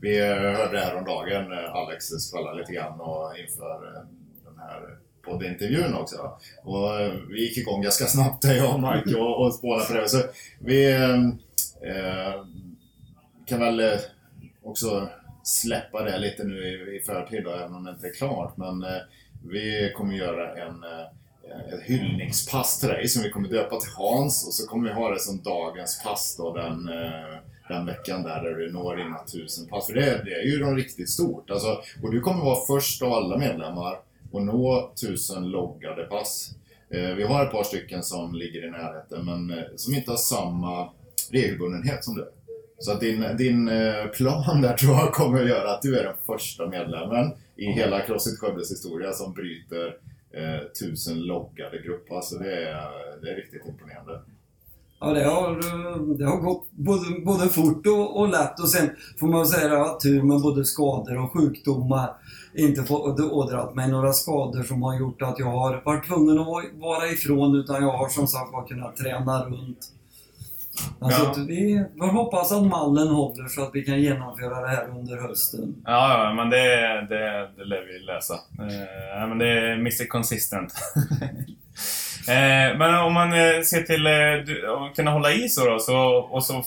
Vi 0.00 0.20
hörde 0.20 0.80
häromdagen 0.80 1.52
Alex 1.52 2.04
skvallra 2.04 2.52
lite 2.52 2.72
grann 2.72 3.00
och 3.00 3.38
inför 3.38 3.96
eh, 3.96 4.02
den 4.44 4.58
här 4.58 4.98
poddintervjun 5.22 5.94
också. 5.94 6.38
Och 6.64 7.00
eh, 7.00 7.12
vi 7.28 7.40
gick 7.40 7.58
igång 7.58 7.82
ganska 7.82 8.04
snabbt, 8.04 8.44
jag 8.44 8.74
och 8.74 8.80
Mike, 8.80 9.18
och, 9.18 9.46
och 9.46 9.54
spånade 9.54 9.84
på 9.84 9.94
det. 9.94 10.08
Så 10.08 10.22
vi 10.58 10.92
eh, 10.92 11.14
eh 11.90 12.44
kan 13.46 13.60
väl 13.60 13.98
också 14.62 15.08
släppa 15.48 16.02
det 16.04 16.18
lite 16.18 16.44
nu 16.44 16.68
i, 16.68 16.96
i 16.96 17.00
förtid, 17.00 17.44
då, 17.44 17.50
även 17.50 17.74
om 17.74 17.84
det 17.84 17.90
inte 17.90 18.06
är 18.06 18.14
klart. 18.14 18.56
Men 18.56 18.82
eh, 18.82 19.00
vi 19.50 19.92
kommer 19.96 20.14
göra 20.14 20.56
en 20.56 20.84
eh, 20.84 21.06
ett 21.72 21.82
hyllningspass 21.82 22.80
till 22.80 22.88
dig 22.88 23.08
som 23.08 23.22
vi 23.22 23.30
kommer 23.30 23.48
döpa 23.48 23.80
till 23.80 23.92
Hans 23.96 24.46
och 24.46 24.54
så 24.54 24.66
kommer 24.66 24.88
vi 24.88 24.94
ha 24.94 25.10
det 25.10 25.20
som 25.20 25.42
dagens 25.42 26.02
pass 26.02 26.36
då 26.38 26.54
den, 26.54 26.88
eh, 26.88 27.38
den 27.68 27.86
veckan 27.86 28.22
där, 28.22 28.42
där 28.42 28.54
du 28.54 28.72
når 28.72 28.96
dina 28.96 29.18
tusen 29.18 29.66
pass. 29.66 29.86
För 29.86 29.94
det, 29.94 30.22
det 30.24 30.32
är 30.32 30.44
ju 30.44 30.58
de 30.58 30.76
riktigt 30.76 31.10
stort. 31.10 31.50
Alltså, 31.50 31.82
och 32.02 32.12
du 32.12 32.20
kommer 32.20 32.44
vara 32.44 32.66
först 32.66 33.02
av 33.02 33.12
alla 33.12 33.38
medlemmar 33.38 33.92
att 34.32 34.42
nå 34.42 34.92
tusen 35.00 35.50
loggade 35.50 36.04
pass. 36.04 36.50
Eh, 36.90 37.14
vi 37.14 37.22
har 37.22 37.44
ett 37.44 37.52
par 37.52 37.64
stycken 37.64 38.02
som 38.02 38.34
ligger 38.34 38.66
i 38.66 38.70
närheten 38.70 39.24
men 39.24 39.58
eh, 39.58 39.64
som 39.76 39.94
inte 39.94 40.10
har 40.10 40.18
samma 40.18 40.90
regelbundenhet 41.30 42.04
som 42.04 42.14
du. 42.14 42.32
Så 42.78 42.92
att 42.92 43.00
din, 43.00 43.36
din 43.38 43.68
eh, 43.68 44.06
plan 44.06 44.62
där 44.62 44.72
tror 44.76 44.94
jag 44.94 45.12
kommer 45.12 45.42
att 45.42 45.48
göra 45.48 45.70
att 45.70 45.82
du 45.82 45.98
är 45.98 46.04
den 46.04 46.14
första 46.26 46.66
medlemmen 46.66 47.32
i 47.56 47.66
hela 47.66 48.00
Crossfit 48.00 48.38
Skövdes 48.38 48.70
historia 48.70 49.12
som 49.12 49.32
bryter 49.32 49.96
eh, 50.30 50.66
tusen 50.80 51.20
loggade 51.20 51.78
grupp. 51.78 52.12
Alltså 52.12 52.38
det 52.38 52.52
är, 52.52 52.90
det 53.22 53.30
är 53.30 53.36
riktigt 53.36 53.66
imponerande. 53.66 54.20
Ja, 55.00 55.06
det 55.06 55.24
har, 55.24 55.54
det 56.18 56.24
har 56.24 56.36
gått 56.36 56.66
både, 56.70 57.20
både 57.24 57.48
fort 57.48 57.86
och, 57.86 58.20
och 58.20 58.28
lätt 58.28 58.60
och 58.60 58.68
sen 58.68 58.90
får 59.20 59.26
man 59.26 59.46
säga 59.46 59.66
att 59.66 59.72
jag 59.72 59.84
har 59.84 59.98
tur 59.98 60.22
med 60.22 60.40
både 60.40 60.64
skador 60.64 61.18
och 61.24 61.32
sjukdomar. 61.32 62.10
Inte 62.54 62.82
fått 62.82 63.20
ådrat 63.20 63.74
mig 63.74 63.90
några 63.90 64.12
skador 64.12 64.62
som 64.62 64.82
har 64.82 64.98
gjort 64.98 65.22
att 65.22 65.38
jag 65.38 65.50
har 65.50 65.82
varit 65.84 66.06
tvungen 66.06 66.38
att 66.38 66.46
vara 66.74 67.08
ifrån 67.08 67.54
utan 67.54 67.82
jag 67.82 67.92
har 67.92 68.08
som 68.08 68.26
sagt 68.26 68.52
var 68.52 68.66
kunnat 68.66 68.96
träna 68.96 69.44
runt. 69.44 69.92
Alltså 71.00 71.22
Ja. 71.22 71.34
vi 71.48 71.84
får 71.98 72.06
hoppas 72.06 72.52
att 72.52 72.66
mallen 72.66 73.08
håller 73.08 73.48
så 73.48 73.62
att 73.62 73.70
vi 73.72 73.84
kan 73.84 74.00
genomföra 74.00 74.60
det 74.60 74.68
här 74.68 74.88
under 74.88 75.28
hösten. 75.28 75.82
Ja, 75.84 76.24
ja, 76.24 76.32
men 76.34 76.50
det, 76.50 76.66
det, 77.08 77.50
det 77.56 77.64
lär 77.64 77.84
vi 77.86 77.98
läsa. 77.98 78.34
Eh, 78.34 79.28
men 79.28 79.38
det 79.38 79.48
är 79.48 79.72
Mr 79.72 80.06
Consistent. 80.08 80.72
eh, 82.28 82.78
men 82.78 82.94
om 82.94 83.14
man 83.14 83.32
eh, 83.32 83.60
ser 83.62 83.82
till 83.82 84.06
eh, 84.06 84.70
att 84.72 84.96
kunna 84.96 85.10
hålla 85.10 85.32
i 85.32 85.48
så 85.48 85.70
då, 85.70 85.78
så, 85.78 85.98
och 86.16 86.44
så... 86.44 86.64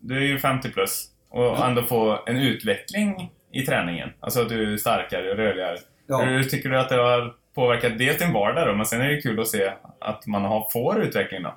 Du 0.00 0.16
är 0.16 0.20
ju 0.26 0.38
50 0.38 0.70
plus. 0.70 1.04
Och 1.30 1.44
Ja. 1.44 1.66
ändå 1.66 1.82
få 1.82 2.18
en 2.26 2.36
utveckling 2.36 3.30
i 3.52 3.62
träningen. 3.66 4.08
Alltså 4.20 4.42
att 4.42 4.48
du 4.48 4.72
är 4.72 4.76
starkare 4.76 5.30
och 5.30 5.36
rörligare. 5.36 5.76
Ja. 6.06 6.22
Hur 6.22 6.44
tycker 6.44 6.68
du 6.68 6.78
att 6.78 6.88
det 6.88 6.96
har 6.96 7.32
påverkat 7.54 7.98
dels 7.98 8.18
din 8.18 8.32
vardag 8.32 8.66
då, 8.68 8.74
men 8.74 8.86
sen 8.86 9.00
är 9.00 9.08
det 9.08 9.20
kul 9.22 9.40
att 9.40 9.48
se 9.48 9.72
att 10.00 10.26
man 10.26 10.42
har, 10.44 10.66
får 10.72 11.02
utveckling 11.02 11.42
då? 11.42 11.54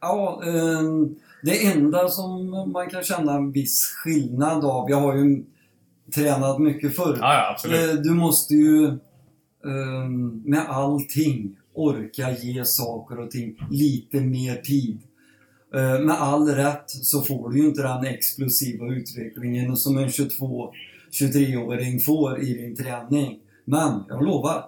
Ja, 0.00 0.42
ehm, 0.46 1.14
det 1.42 1.66
enda 1.66 2.08
som 2.08 2.50
man 2.72 2.90
kan 2.90 3.02
känna 3.02 3.34
en 3.34 3.52
viss 3.52 3.84
skillnad 3.84 4.64
av, 4.64 4.90
jag 4.90 5.00
har 5.00 5.16
ju 5.16 5.44
tränat 6.14 6.58
mycket 6.58 6.96
förr. 6.96 7.18
Ja, 7.20 7.56
ja. 7.64 7.74
Eh, 7.74 7.94
Du 7.94 8.10
måste 8.14 8.54
ju 8.54 8.86
ehm, 9.64 10.42
med 10.44 10.66
allting 10.68 11.56
orka 11.74 12.30
ge 12.38 12.64
saker 12.64 13.18
och 13.20 13.30
ting 13.30 13.56
lite 13.70 14.20
mer 14.20 14.56
tid. 14.56 14.98
Eh, 15.74 16.00
Med 16.00 16.14
all 16.20 16.48
rätt 16.48 16.90
så 16.90 17.22
får 17.22 17.50
du 17.50 17.58
ju 17.58 17.68
inte 17.68 17.82
den 17.82 18.04
explosiva 18.04 18.86
utvecklingen 18.86 19.76
som 19.76 19.98
en 19.98 20.08
22-23-åring 20.08 22.00
får 22.00 22.40
i 22.40 22.54
din 22.54 22.76
träning. 22.76 23.38
Men 23.64 24.04
jag 24.08 24.24
lovar, 24.24 24.64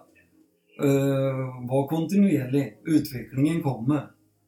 eh, 0.82 1.68
var 1.68 1.86
kontinuerlig. 1.88 2.76
Utvecklingen 2.84 3.62
kommer. 3.62 4.06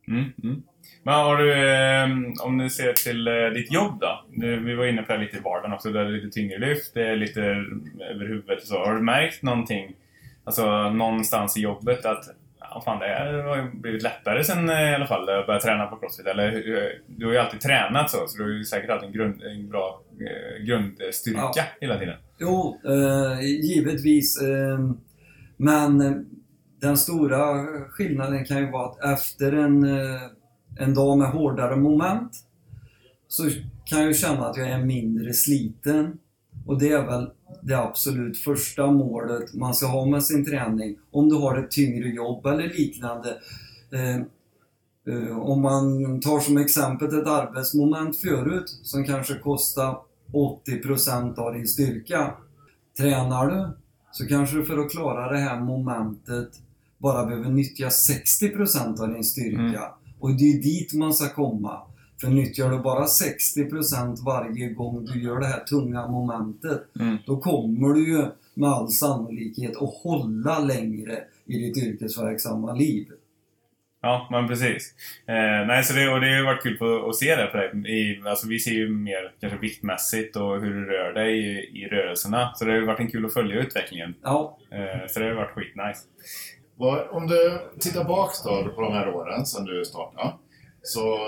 Mm, 0.09 0.25
mm. 0.43 0.63
Men 1.03 1.15
har 1.15 1.37
du, 1.37 1.53
eh, 1.53 2.47
om 2.47 2.59
du 2.59 2.71
ser 2.71 2.93
till 2.93 3.29
eh, 3.29 3.35
ditt 3.55 3.73
jobb 3.73 4.01
då? 4.01 4.25
Vi 4.41 4.75
var 4.75 4.87
inne 4.87 5.03
på 5.03 5.13
det 5.13 5.19
lite 5.19 5.37
i 5.37 5.41
vardagen 5.41 5.73
också, 5.73 5.93
det 5.93 6.01
är 6.01 6.05
lite 6.09 6.31
tyngre 6.31 6.59
lyft, 6.59 6.95
det 6.95 7.09
är 7.09 7.17
lite 7.17 7.41
över 8.11 8.27
huvudet 8.29 8.61
och 8.63 8.67
så. 8.69 8.79
Har 8.79 8.95
du 8.95 9.01
märkt 9.03 9.43
någonting, 9.43 9.97
alltså 10.45 10.91
någonstans 10.91 11.57
i 11.57 11.61
jobbet 11.61 12.05
att 12.07 12.25
ja, 12.61 12.83
fan, 12.85 12.99
det 12.99 13.07
har 13.43 13.71
blivit 13.81 14.03
lättare 14.03 14.45
sen 14.45 14.71
eh, 14.71 14.91
i 14.91 14.95
alla 14.95 15.07
fall 15.07 15.29
att 15.29 15.47
börja 15.47 15.61
träna 15.61 15.87
på 15.87 15.97
crossfit? 15.97 16.27
Eller 16.27 16.51
hur- 16.51 17.03
du 17.07 17.27
har 17.27 17.33
ju 17.33 17.39
alltid 17.39 17.61
tränat 17.61 18.11
så, 18.11 18.27
så 18.27 18.39
du 18.39 18.45
har 18.45 18.51
ju 18.51 18.65
säkert 18.65 18.91
haft 18.91 19.05
en, 19.05 19.13
grund, 19.13 19.43
en 19.43 19.69
bra 19.69 20.01
eh, 20.21 20.65
grundstyrka 20.65 21.41
Ja. 21.55 21.63
hela 21.81 21.99
tiden. 21.99 22.17
Jo, 22.39 22.81
eh, 22.85 23.41
givetvis. 23.41 24.43
Eh, 24.43 24.79
men 25.57 26.01
eh, 26.01 26.13
den 26.81 26.97
stora 26.97 27.65
skillnaden 27.91 28.45
kan 28.45 28.59
ju 28.59 28.71
vara 28.71 28.87
att 28.91 29.05
efter 29.21 29.53
en, 29.53 29.85
eh, 29.85 30.21
en 30.79 30.95
dag 30.95 31.19
med 31.19 31.29
hårdare 31.29 31.77
moment 31.77 32.33
så 33.29 33.51
kan 33.85 33.99
jag 33.99 34.09
ju 34.09 34.15
känna 34.15 34.47
att 34.47 34.57
jag 34.57 34.69
är 34.69 34.85
mindre 34.85 35.33
sliten. 35.33 36.19
Och 36.67 36.79
det 36.79 36.93
är 36.93 37.07
väl 37.07 37.31
det 37.63 37.75
absolut 37.75 38.39
första 38.39 38.91
målet 38.91 39.55
man 39.55 39.75
ska 39.75 39.87
ha 39.87 40.07
med 40.07 40.25
sin 40.25 40.45
träning. 40.45 40.97
Om 41.11 41.29
du 41.29 41.37
har 41.37 41.59
ett 41.59 41.71
tyngre 41.71 42.09
jobb 42.09 42.47
eller 42.47 42.69
liknande. 42.69 43.39
Eh, 43.93 44.17
eh, 45.15 45.39
om 45.39 45.63
man 45.63 46.21
tar 46.21 46.41
som 46.41 46.57
exempel 46.57 47.19
ett 47.19 47.27
arbetsmoment 47.27 48.17
förut 48.21 48.79
som 48.83 49.05
kanske 49.05 49.35
kostar 49.35 49.99
80% 50.33 51.39
av 51.39 51.55
din 51.55 51.69
styrka. 51.69 52.35
Tränar 52.99 53.47
du 53.47 53.69
så 54.13 54.27
kanske 54.27 54.57
du 54.57 54.65
för 54.65 54.79
att 54.79 54.91
klara 54.91 55.33
det 55.33 55.39
här 55.39 55.61
momentet 55.61 56.49
bara 56.99 57.27
behöver 57.27 57.51
nyttja 57.51 57.89
60% 57.89 59.01
av 59.01 59.09
din 59.09 59.25
styrka. 59.25 59.61
Mm. 59.61 60.02
Och 60.23 60.31
det 60.31 60.45
är 60.45 60.63
dit 60.63 60.95
man 60.95 61.15
ska 61.15 61.29
komma. 61.35 61.81
För 62.21 62.29
nyttjar 62.29 62.71
du 62.71 62.79
bara 62.79 63.05
60% 63.07 64.17
varje 64.27 64.69
gång 64.69 65.05
du 65.05 65.23
gör 65.23 65.41
det 65.41 65.47
här 65.47 65.61
tunga 65.65 66.07
momentet, 66.07 66.83
Mm. 67.01 67.17
då 67.27 67.37
kommer 67.37 67.95
du 67.95 68.09
ju 68.09 68.25
med 68.55 68.71
all 68.71 68.89
sannolikhet 68.91 69.77
att 69.77 69.95
hålla 70.03 70.59
längre 70.59 71.19
i 71.47 71.59
ditt 71.59 71.85
yrkesverksamma 71.85 72.75
liv. 72.75 73.07
Ja, 74.05 74.29
men 74.31 74.49
precis. 74.49 74.95
Eh, 75.27 75.67
nej, 75.67 75.85
så 75.85 75.95
det, 75.95 76.09
och 76.09 76.21
det 76.21 76.37
har 76.37 76.45
varit 76.45 76.63
kul 76.63 76.79
på, 76.79 77.09
att 77.09 77.17
se 77.17 77.37
det 77.37 77.47
på 77.47 77.57
dig. 77.57 77.71
I, 78.01 78.23
alltså, 78.29 78.49
vi 78.49 78.59
ser 78.59 78.71
ju 78.71 78.89
mer 78.89 79.33
kanske 79.41 79.59
viktmässigt 79.59 80.37
och 80.37 80.61
hur 80.61 80.75
du 80.75 80.85
rör 80.85 81.13
dig 81.13 81.39
i, 81.39 81.83
i 81.83 81.89
rörelserna. 81.89 82.53
Så 82.55 82.65
det 82.65 82.73
har 82.73 82.81
varit 82.81 83.01
en 83.01 83.11
kul 83.11 83.27
att 83.27 83.33
följa 83.35 83.61
utvecklingen. 83.61 84.15
Ja, 84.23 84.59
Eh, 84.71 85.07
så 85.09 85.21
det 85.21 85.27
har 85.27 85.35
varit 85.35 85.51
skitnice. 85.51 86.01
Om 87.11 87.27
du 87.27 87.59
tittar 87.81 88.05
bak 88.05 88.31
då 88.45 88.73
på 88.75 88.81
de 88.81 88.93
här 88.93 89.15
åren 89.15 89.47
sedan 89.47 89.65
du 89.65 89.85
startade. 89.85 90.33
Så 90.83 91.19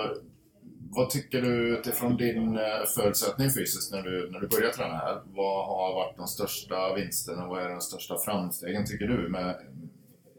vad 0.96 1.10
tycker 1.10 1.42
du 1.42 1.78
utifrån 1.78 2.16
din 2.16 2.58
eh, 2.58 2.86
förutsättning 2.94 3.50
fysiskt 3.50 3.92
när 3.92 4.02
du, 4.02 4.30
när 4.30 4.40
du 4.40 4.48
började 4.48 4.74
träna 4.74 4.96
här? 4.96 5.22
Vad 5.24 5.66
har 5.66 5.94
varit 5.94 6.16
de 6.16 6.26
största 6.26 6.94
vinsterna? 6.94 7.48
Vad 7.48 7.62
är 7.62 7.68
de 7.68 7.80
största 7.80 8.18
framstegen 8.18 8.86
tycker 8.86 9.06
du 9.06 9.28
med, 9.28 9.56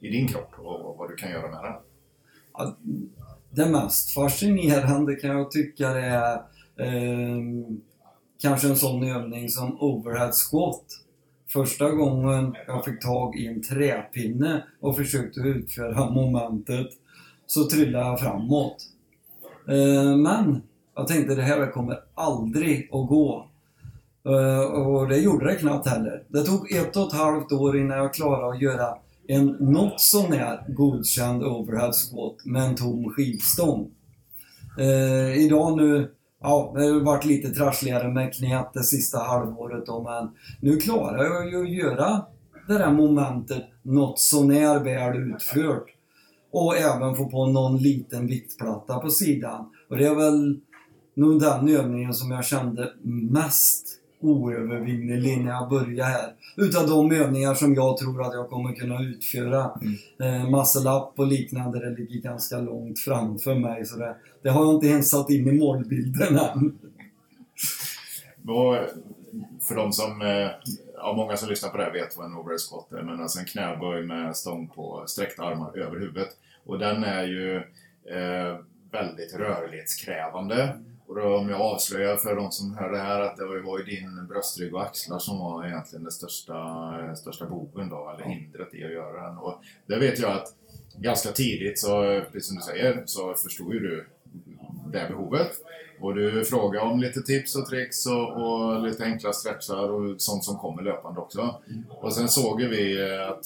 i 0.01 0.09
din 0.09 0.27
kropp 0.27 0.53
och 0.57 0.97
vad 0.97 1.09
du 1.09 1.15
kan 1.15 1.31
göra 1.31 1.51
med 1.51 1.63
den? 1.63 1.74
Ja, 2.53 2.77
det 3.50 3.65
mest 3.65 4.13
fascinerande 4.13 5.15
kan 5.15 5.29
jag 5.29 5.51
tycka 5.51 5.89
är 5.89 6.33
eh, 6.75 7.38
kanske 8.41 8.67
en 8.67 8.75
sån 8.75 9.03
övning 9.03 9.50
som 9.50 9.81
overhead 9.81 10.31
squat. 10.31 10.85
Första 11.55 11.89
gången 11.89 12.55
jag 12.67 12.85
fick 12.85 13.01
tag 13.01 13.35
i 13.35 13.47
en 13.47 13.62
träpinne 13.62 14.63
och 14.79 14.95
försökte 14.95 15.39
utföra 15.39 16.09
momentet 16.09 16.88
så 17.47 17.69
trillade 17.69 18.05
jag 18.05 18.19
framåt. 18.19 18.77
Eh, 19.67 20.17
men 20.17 20.62
jag 20.95 21.07
tänkte 21.07 21.35
det 21.35 21.41
här 21.41 21.71
kommer 21.71 22.00
aldrig 22.15 22.89
att 22.91 23.07
gå. 23.07 23.47
Eh, 24.25 24.59
och 24.59 25.07
det 25.07 25.17
gjorde 25.17 25.45
det 25.45 25.55
knappt 25.55 25.88
heller. 25.88 26.24
Det 26.27 26.43
tog 26.43 26.71
ett 26.71 26.95
och 26.95 27.07
ett 27.07 27.13
halvt 27.13 27.51
år 27.51 27.77
innan 27.77 27.97
jag 27.97 28.13
klarade 28.13 28.53
att 28.53 28.62
göra 28.62 28.97
en 29.27 29.45
något 29.59 30.01
sånär 30.01 30.65
godkänd 30.67 31.43
overhead 31.43 31.93
squat 31.93 32.45
med 32.45 32.62
en 32.62 32.75
tom 32.75 33.09
skivstång. 33.09 33.91
Eh, 34.79 35.45
idag 35.45 35.77
nu, 35.77 36.12
ja, 36.45 36.71
det 36.75 36.83
har 36.83 36.99
varit 36.99 37.25
lite 37.25 37.49
trassligare 37.49 38.07
med 38.07 38.33
knät 38.33 38.73
det 38.73 38.83
sista 38.83 39.19
halvåret 39.19 39.85
då, 39.85 40.03
men 40.03 40.29
nu 40.61 40.77
klarar 40.77 41.23
jag 41.23 41.51
ju 41.51 41.61
att 41.61 41.69
göra 41.69 42.25
det 42.67 42.77
där 42.77 42.91
momentet 42.91 43.63
något 43.81 44.19
sånär 44.19 44.79
väl 44.79 45.17
utfört. 45.17 45.85
Och 46.51 46.77
även 46.77 47.15
få 47.15 47.29
på 47.29 47.45
någon 47.45 47.77
liten 47.77 48.27
viktplatta 48.27 48.99
på 48.99 49.09
sidan. 49.09 49.71
Och 49.89 49.97
det 49.97 50.05
är 50.05 50.15
väl 50.15 50.59
nog 51.13 51.41
den 51.41 51.69
övningen 51.69 52.13
som 52.13 52.31
jag 52.31 52.45
kände 52.45 52.91
mest 53.31 53.87
oövervinnelig 54.27 55.38
när 55.38 55.51
jag 55.51 55.70
började 55.70 56.12
här. 56.12 56.34
Utav 56.58 56.88
de 56.88 57.12
övningar 57.12 57.53
som 57.53 57.75
jag 57.75 57.98
tror 57.98 58.22
att 58.22 58.34
jag 58.34 58.50
kommer 58.50 58.74
kunna 58.74 59.01
utföra. 59.01 59.72
Eh, 60.20 60.50
muscle 60.50 60.91
up 60.91 61.20
och 61.20 61.27
liknande, 61.27 61.79
det 61.79 61.96
ligger 61.98 62.22
ganska 62.22 62.58
långt 62.58 63.00
framför 63.00 63.55
mig. 63.55 63.86
Så 63.86 63.98
det, 63.98 64.15
det 64.41 64.50
har 64.50 64.65
jag 64.65 64.74
inte 64.74 64.88
ens 64.88 65.10
satt 65.10 65.29
in 65.29 65.48
i 65.48 65.51
målbilden 65.51 66.38
än. 66.38 66.77
För 69.67 69.75
de 69.75 69.94
som, 69.94 70.22
eh, 70.22 70.50
ja, 70.96 71.13
många 71.17 71.38
som 71.38 71.50
lyssnar 71.50 71.70
på 71.70 71.77
det 71.77 71.84
här 71.84 71.91
vet 71.91 72.17
vad 72.17 72.25
en 72.25 72.36
overhead 72.36 72.60
squat 72.70 72.91
är, 72.91 73.03
men 73.03 73.22
alltså 73.22 73.39
en 73.39 73.46
knäböj 73.46 74.03
med 74.03 74.38
stång 74.38 74.67
på 74.67 75.03
sträckta 75.08 75.44
armar 75.44 75.77
över 75.77 76.00
huvudet. 76.00 76.29
Och 76.65 76.79
den 76.79 77.03
är 77.03 77.24
ju 77.24 77.55
eh, 78.10 78.60
väldigt 78.91 79.36
rörlighetskrävande. 79.36 80.79
Och 81.07 81.15
då, 81.15 81.38
om 81.38 81.50
jag 81.50 81.62
avslöjar 81.62 82.17
för 82.17 82.35
de 82.35 82.51
som 82.51 82.77
hör 82.77 82.91
det 82.91 82.97
här 82.97 83.21
att 83.21 83.38
det 83.38 83.45
var 83.45 83.77
ju- 83.77 83.83
din 83.83 84.27
bröstrygg 84.27 84.75
och 84.75 84.81
axlar 84.81 85.19
som 85.19 85.39
var 85.39 85.65
egentligen 85.65 86.03
den 86.03 86.12
största, 86.12 87.15
största 87.15 87.45
boven 87.45 87.89
då, 87.89 88.09
eller 88.15 88.25
hindret 88.25 88.74
i 88.74 88.83
att 88.85 88.91
göra 88.91 89.27
den. 89.27 89.38
Och 89.38 89.62
det 89.85 90.00
vet 90.00 90.19
jag 90.19 90.31
att 90.31 90.53
ganska 90.97 91.31
tidigt, 91.31 91.79
så, 91.79 92.21
precis 92.31 92.47
som 92.47 92.55
du 92.55 92.62
säger, 92.62 93.03
så 93.05 93.33
förstod 93.33 93.74
ju 93.74 93.79
du 93.79 94.07
det 94.91 95.07
behovet. 95.09 95.51
Och 96.00 96.15
du 96.15 96.45
frågar 96.45 96.81
om 96.81 97.00
lite 97.00 97.21
tips 97.21 97.55
och 97.55 97.65
tricks 97.65 98.05
och, 98.05 98.29
och 98.43 98.83
lite 98.83 99.03
enkla 99.03 99.33
stretchar 99.33 99.89
och 99.91 100.21
sånt 100.21 100.43
som 100.43 100.57
kommer 100.57 100.81
löpande 100.83 101.19
också. 101.19 101.62
Och 101.89 102.13
sen 102.13 102.29
såg 102.29 102.62
vi 102.62 103.12
att, 103.19 103.45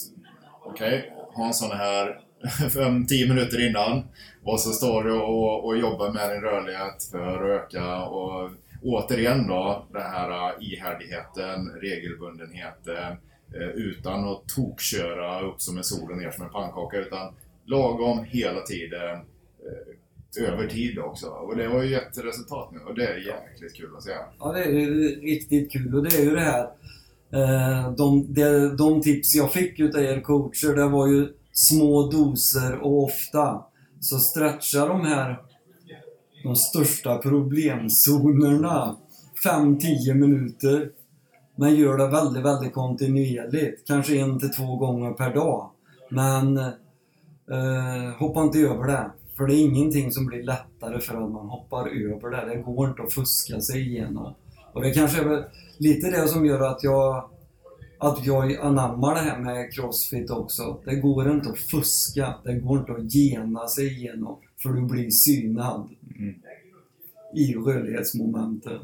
okej, 0.65 1.13
Hansson 1.35 1.71
är 1.71 1.75
här 1.75 2.21
fem, 2.73 3.05
tio 3.05 3.27
minuter 3.27 3.67
innan 3.69 4.03
och 4.43 4.59
så 4.59 4.71
står 4.71 5.03
du 5.03 5.11
och, 5.11 5.65
och 5.65 5.77
jobbar 5.77 6.13
med 6.13 6.29
din 6.29 6.41
rörlighet 6.41 7.03
för 7.11 7.55
att 7.55 7.63
öka 7.63 8.05
och 8.05 8.51
återigen 8.83 9.47
då, 9.47 9.85
den 9.93 10.01
här 10.01 10.63
ihärdigheten, 10.63 11.69
regelbundenheten, 11.81 13.11
eh, 13.55 13.69
utan 13.75 14.27
att 14.27 14.47
tokköra 14.47 15.41
upp 15.41 15.61
som 15.61 15.77
en 15.77 15.83
sol 15.83 16.11
och 16.11 16.17
ner 16.17 16.31
som 16.31 16.45
en 16.45 16.51
pannkaka, 16.51 16.97
utan 16.97 17.33
lagom 17.65 18.23
hela 18.23 18.61
tiden, 18.61 19.15
eh, 19.15 20.43
över 20.47 20.67
tid 20.67 20.99
också. 20.99 21.27
Och 21.27 21.57
det 21.57 21.65
har 21.65 21.83
ju 21.83 21.91
gett 21.91 22.17
resultat 22.17 22.71
nu 22.71 22.79
och 22.79 22.95
det 22.95 23.07
är 23.07 23.17
jäkligt 23.17 23.75
kul 23.75 23.95
att 23.97 24.03
se. 24.03 24.11
Ja, 24.39 24.51
det 24.51 24.63
är 24.63 25.21
riktigt 25.21 25.71
kul 25.71 25.95
och 25.95 26.03
det 26.03 26.17
är 26.17 26.23
ju 26.23 26.35
det 26.35 26.41
här 26.41 26.63
eh, 27.33 27.91
de, 27.91 28.33
de, 28.33 28.75
de 28.77 29.01
tips 29.01 29.35
jag 29.35 29.53
fick 29.53 29.79
utav 29.79 30.01
er 30.01 30.21
coacher, 30.21 30.75
det 30.75 30.87
var 30.87 31.07
ju 31.07 31.27
små 31.59 32.07
doser 32.07 32.79
och 32.79 33.03
ofta. 33.03 33.63
Så 33.99 34.19
stretchar 34.19 34.87
de 34.87 35.01
här 35.01 35.41
de 36.43 36.55
största 36.55 37.17
problemzonerna 37.17 38.95
5-10 39.45 40.13
minuter. 40.13 40.89
Men 41.55 41.75
gör 41.75 41.97
det 41.97 42.07
väldigt, 42.07 42.45
väldigt 42.45 42.73
kontinuerligt. 42.73 43.87
Kanske 43.87 44.17
en 44.17 44.39
till 44.39 44.53
två 44.53 44.75
gånger 44.75 45.11
per 45.11 45.33
dag. 45.35 45.69
Men 46.09 46.57
eh, 46.57 48.17
hoppa 48.17 48.41
inte 48.41 48.59
över 48.59 48.87
det. 48.87 49.11
För 49.37 49.47
det 49.47 49.55
är 49.55 49.65
ingenting 49.65 50.11
som 50.11 50.25
blir 50.25 50.43
lättare 50.43 50.99
för 50.99 51.13
att 51.13 51.31
man 51.31 51.49
hoppar 51.49 51.87
över 51.87 52.29
det. 52.29 52.53
Det 52.55 52.61
går 52.61 52.89
inte 52.89 53.03
att 53.03 53.13
fuska 53.13 53.61
sig 53.61 53.81
igenom. 53.81 54.33
Och 54.73 54.81
det 54.81 54.93
kanske 54.93 55.21
är 55.21 55.47
lite 55.77 56.11
det 56.11 56.27
som 56.27 56.45
gör 56.45 56.61
att 56.61 56.83
jag 56.83 57.29
att 57.99 58.25
jag 58.25 58.55
anammar 58.55 59.15
det 59.15 59.21
här 59.21 59.39
med 59.39 59.73
Crossfit 59.73 60.31
också. 60.31 60.81
Det 60.85 60.95
går 60.95 61.31
inte 61.31 61.49
att 61.49 61.59
fuska. 61.59 62.35
Det 62.43 62.53
går 62.53 62.79
inte 62.79 62.91
att 62.91 63.13
gena 63.13 63.67
sig 63.67 63.87
igenom. 63.87 64.39
För 64.57 64.69
du 64.69 64.81
blir 64.81 65.09
synad. 65.09 65.89
Mm. 66.19 66.35
I 67.33 67.53
rörlighetsmomenten. 67.53 68.79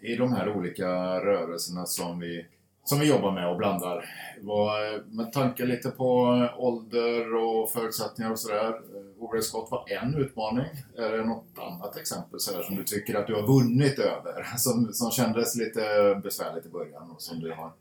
I 0.00 0.16
de 0.16 0.32
här 0.32 0.56
olika 0.56 0.88
rörelserna 1.20 1.86
som 1.86 2.20
vi, 2.20 2.46
som 2.84 3.00
vi 3.00 3.08
jobbar 3.08 3.32
med 3.32 3.50
och 3.50 3.56
blandar. 3.56 4.04
Eh, 4.38 5.04
med 5.06 5.32
tanke 5.32 5.64
lite 5.64 5.90
på 5.90 6.34
eh, 6.34 6.60
ålder 6.60 7.34
och 7.34 7.70
förutsättningar 7.70 8.30
och 8.30 8.38
sådär. 8.38 8.68
Eh, 8.68 9.22
Overskott 9.22 9.70
var 9.70 9.84
en 9.88 10.14
utmaning. 10.14 10.66
Är 10.96 11.12
det 11.12 11.24
något 11.24 11.58
annat 11.58 11.96
exempel 11.96 12.40
så 12.40 12.62
som 12.62 12.76
du 12.76 12.84
tycker 12.84 13.14
att 13.14 13.26
du 13.26 13.34
har 13.34 13.46
vunnit 13.46 13.98
över? 13.98 14.46
Som, 14.56 14.92
som 14.92 15.10
kändes 15.10 15.56
lite 15.56 15.80
besvärligt 16.22 16.66
i 16.66 16.68
början 16.68 17.10
och 17.10 17.22
som 17.22 17.40
du 17.40 17.52
har 17.52 17.72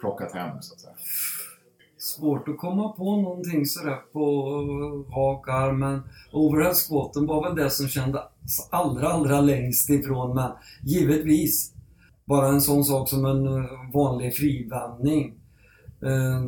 plockat 0.00 0.32
hem 0.32 0.62
så 0.62 0.74
att 0.74 0.80
säga? 0.80 0.94
Svårt 1.98 2.48
att 2.48 2.58
komma 2.58 2.88
på 2.88 3.16
någonting 3.16 3.66
sådär 3.66 3.96
på 4.12 4.52
rak 5.16 5.48
arm 5.48 5.78
men 5.78 6.02
overhead 6.32 6.74
var 7.26 7.44
väl 7.44 7.64
det 7.64 7.70
som 7.70 7.88
kändes 7.88 8.20
allra, 8.70 9.08
allra 9.08 9.40
längst 9.40 9.90
ifrån 9.90 10.34
men 10.34 10.50
givetvis 10.82 11.72
bara 12.28 12.48
en 12.48 12.60
sån 12.60 12.84
sak 12.84 13.08
som 13.08 13.24
en 13.24 13.46
eh, 13.46 13.64
vanlig 13.94 14.36
frivändning. 14.36 15.34
Eh, 16.02 16.42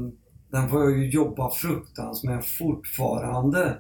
den 0.50 0.68
får 0.68 0.80
jag 0.80 0.98
ju 0.98 1.10
jobba 1.10 1.50
fruktansvärt 1.50 2.30
med 2.30 2.44
fortfarande 2.44 3.76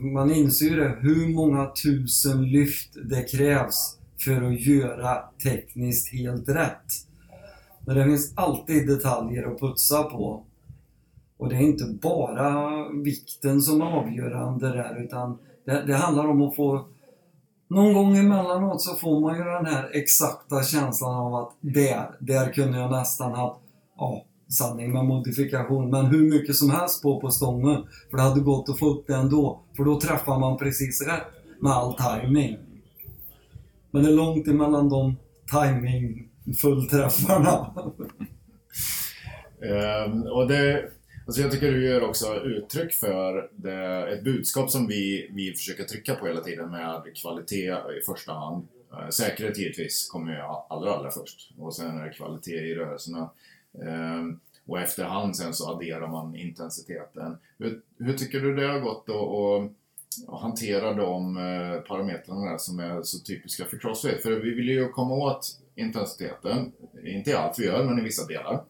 man 0.00 0.30
inser 0.30 0.66
ju 0.66 0.76
det, 0.76 0.96
hur 1.00 1.34
många 1.34 1.70
tusen 1.84 2.42
lyft 2.44 2.96
det 3.04 3.22
krävs 3.22 3.98
för 4.24 4.42
att 4.42 4.60
göra 4.60 5.18
tekniskt 5.42 6.12
helt 6.12 6.48
rätt. 6.48 6.86
Men 7.86 7.96
det 7.96 8.04
finns 8.04 8.32
alltid 8.36 8.86
detaljer 8.86 9.52
att 9.52 9.60
putsa 9.60 10.02
på. 10.02 10.44
Och 11.36 11.48
det 11.48 11.56
är 11.56 11.60
inte 11.60 11.84
bara 12.02 12.88
vikten 12.88 13.62
som 13.62 13.80
är 13.80 13.84
avgörande 13.84 14.68
där 14.68 15.04
utan 15.04 15.38
det, 15.64 15.82
det 15.86 15.94
handlar 15.94 16.28
om 16.28 16.42
att 16.42 16.56
få 16.56 16.88
någon 17.70 17.92
gång 17.92 18.16
emellanåt 18.16 18.82
så 18.82 18.96
får 18.96 19.20
man 19.20 19.36
ju 19.36 19.44
den 19.44 19.66
här 19.66 19.90
exakta 19.92 20.62
känslan 20.62 21.14
av 21.14 21.34
att 21.34 21.56
där, 21.60 22.10
där 22.20 22.52
kunde 22.52 22.78
jag 22.78 22.90
nästan 22.90 23.32
ha 23.32 23.60
ja, 23.96 24.24
sanning 24.48 24.92
med 24.92 25.04
modifikation, 25.04 25.90
men 25.90 26.06
hur 26.06 26.30
mycket 26.30 26.56
som 26.56 26.70
helst 26.70 27.02
på 27.02 27.20
på 27.20 27.30
stången. 27.30 27.84
För 28.10 28.16
det 28.16 28.22
hade 28.22 28.40
gått 28.40 28.68
att 28.68 28.78
få 28.78 28.86
upp 28.86 29.06
det 29.06 29.14
ändå, 29.14 29.60
för 29.76 29.84
då 29.84 30.00
träffar 30.00 30.38
man 30.38 30.58
precis 30.58 31.02
rätt 31.02 31.26
med 31.60 31.72
all 31.72 31.96
timing. 31.96 32.56
Men 33.90 34.02
det 34.02 34.08
är 34.08 34.14
långt 34.14 34.48
emellan 34.48 34.88
de 34.88 35.16
timing 35.50 36.28
fullträffarna. 36.60 37.74
um, 37.76 37.92
ehm, 39.62 40.22
och 40.22 40.48
det, 40.48 40.90
alltså 41.30 41.42
jag 41.42 41.52
tycker 41.52 41.72
du 41.72 41.84
gör 41.84 42.02
också 42.02 42.34
uttryck 42.34 42.92
för 42.92 43.50
det, 43.52 44.12
ett 44.12 44.24
budskap 44.24 44.70
som 44.70 44.86
vi, 44.86 45.30
vi 45.32 45.52
försöker 45.52 45.84
trycka 45.84 46.14
på 46.14 46.26
hela 46.26 46.40
tiden 46.40 46.70
med 46.70 47.16
kvalitet 47.16 47.70
i 47.70 48.02
första 48.06 48.32
hand. 48.32 48.68
Eh, 48.92 49.08
säkerhet 49.08 49.58
givetvis 49.58 50.08
kommer 50.08 50.32
ju 50.32 50.40
allra, 50.40 50.94
allra 50.94 51.10
först 51.10 51.52
och 51.58 51.74
sen 51.76 51.98
är 51.98 52.04
det 52.04 52.12
kvalitet 52.12 52.56
i 52.56 52.74
rörelserna. 52.74 53.30
Ehm, 53.82 54.40
och 54.66 54.80
efterhand 54.80 55.36
sen 55.36 55.54
så 55.54 55.70
adderar 55.70 56.06
man 56.06 56.36
intensiteten. 56.36 57.36
Hur, 57.58 57.80
hur 57.98 58.18
tycker 58.18 58.40
du 58.40 58.56
det 58.56 58.66
har 58.66 58.80
gått 58.80 59.08
att 59.08 60.40
hantera 60.40 60.94
de 60.94 61.36
eh, 61.36 61.80
parametrarna 61.80 62.58
som 62.58 62.80
är 62.80 63.02
så 63.02 63.18
typiska 63.18 63.64
för 63.64 63.78
Crossfit? 63.78 64.22
För 64.22 64.30
vi 64.30 64.54
vill 64.54 64.68
ju 64.68 64.88
komma 64.88 65.14
åt 65.14 65.60
intensiteten, 65.74 66.72
inte 67.04 67.30
i 67.30 67.34
allt 67.34 67.58
vi 67.58 67.64
gör, 67.64 67.84
men 67.84 67.98
i 67.98 68.02
vissa 68.02 68.26
delar. 68.26 68.64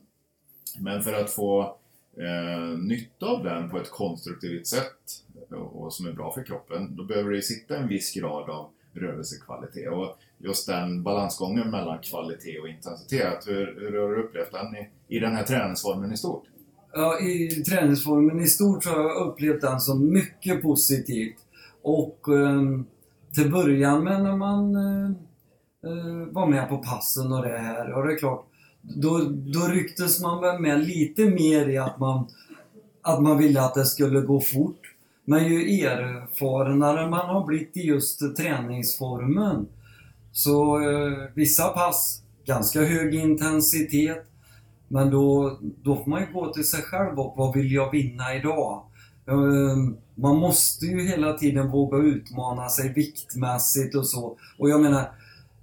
Men 0.78 1.02
för 1.02 1.12
att 1.12 1.30
få 1.30 1.76
eh, 2.16 2.78
nytta 2.78 3.26
av 3.26 3.44
den 3.44 3.70
på 3.70 3.78
ett 3.78 3.90
konstruktivt 3.90 4.66
sätt 4.66 5.24
och 5.50 5.92
som 5.92 6.06
är 6.06 6.12
bra 6.12 6.32
för 6.32 6.42
kroppen, 6.42 6.96
då 6.96 7.04
behöver 7.04 7.30
det 7.30 7.42
sitta 7.42 7.76
en 7.76 7.88
viss 7.88 8.14
grad 8.14 8.50
av 8.50 8.70
rörelsekvalitet. 8.92 9.92
Och 9.92 10.18
just 10.38 10.66
den 10.66 11.02
balansgången 11.02 11.70
mellan 11.70 11.98
kvalitet 11.98 12.58
och 12.58 12.68
intensitet, 12.68 13.44
hur, 13.46 13.80
hur 13.80 14.00
har 14.00 14.08
du 14.08 14.22
upplevt 14.22 14.52
den 14.52 14.76
i, 14.76 14.88
i 15.16 15.18
den 15.18 15.32
här 15.32 15.44
träningsformen 15.44 16.12
i 16.12 16.16
stort? 16.16 16.44
Ja, 16.92 17.20
i 17.20 17.48
träningsformen 17.48 18.40
i 18.40 18.46
stort 18.46 18.84
så 18.84 18.90
har 18.90 19.00
jag 19.00 19.28
upplevt 19.28 19.60
den 19.60 19.80
som 19.80 20.12
mycket 20.12 20.62
positivt. 20.62 21.36
Och 21.82 22.28
eh, 22.28 22.62
till 23.34 23.52
början 23.52 24.04
med 24.04 24.22
när 24.22 24.36
man 24.36 24.76
eh, 24.76 25.10
eh, 25.90 26.26
var 26.32 26.46
med 26.46 26.68
på 26.68 26.78
passen 26.78 27.32
och 27.32 27.42
det 27.42 27.58
här, 27.58 27.92
och 27.92 28.06
det 28.06 28.12
är 28.12 28.18
klart, 28.18 28.46
då, 28.82 29.18
då 29.30 29.60
rycktes 29.60 30.22
man 30.22 30.40
väl 30.40 30.60
med 30.60 30.86
lite 30.86 31.24
mer 31.24 31.68
i 31.68 31.78
att 31.78 31.98
man, 31.98 32.26
att 33.02 33.22
man 33.22 33.38
ville 33.38 33.60
att 33.60 33.74
det 33.74 33.84
skulle 33.84 34.20
gå 34.20 34.40
fort. 34.40 34.94
Men 35.24 35.44
ju 35.44 35.84
erfarenare 35.84 37.10
man 37.10 37.28
har 37.28 37.46
blivit 37.46 37.76
i 37.76 37.80
just 37.80 38.36
träningsformen 38.36 39.66
så 40.32 40.80
eh, 40.90 41.18
vissa 41.34 41.68
pass, 41.68 42.22
ganska 42.44 42.82
hög 42.82 43.14
intensitet. 43.14 44.26
Men 44.88 45.10
då, 45.10 45.58
då 45.82 45.96
får 45.96 46.10
man 46.10 46.20
ju 46.20 46.32
gå 46.32 46.52
till 46.52 46.68
sig 46.68 46.82
själv 46.82 47.20
och 47.20 47.34
vad 47.36 47.54
vill 47.54 47.72
jag 47.72 47.90
vinna 47.90 48.34
idag? 48.34 48.82
Ehm, 49.26 49.96
man 50.14 50.36
måste 50.36 50.86
ju 50.86 51.08
hela 51.08 51.32
tiden 51.32 51.70
våga 51.70 51.98
utmana 51.98 52.68
sig 52.68 52.92
viktmässigt 52.92 53.94
och 53.94 54.06
så. 54.06 54.36
Och 54.58 54.70
jag 54.70 54.80
menar, 54.80 55.10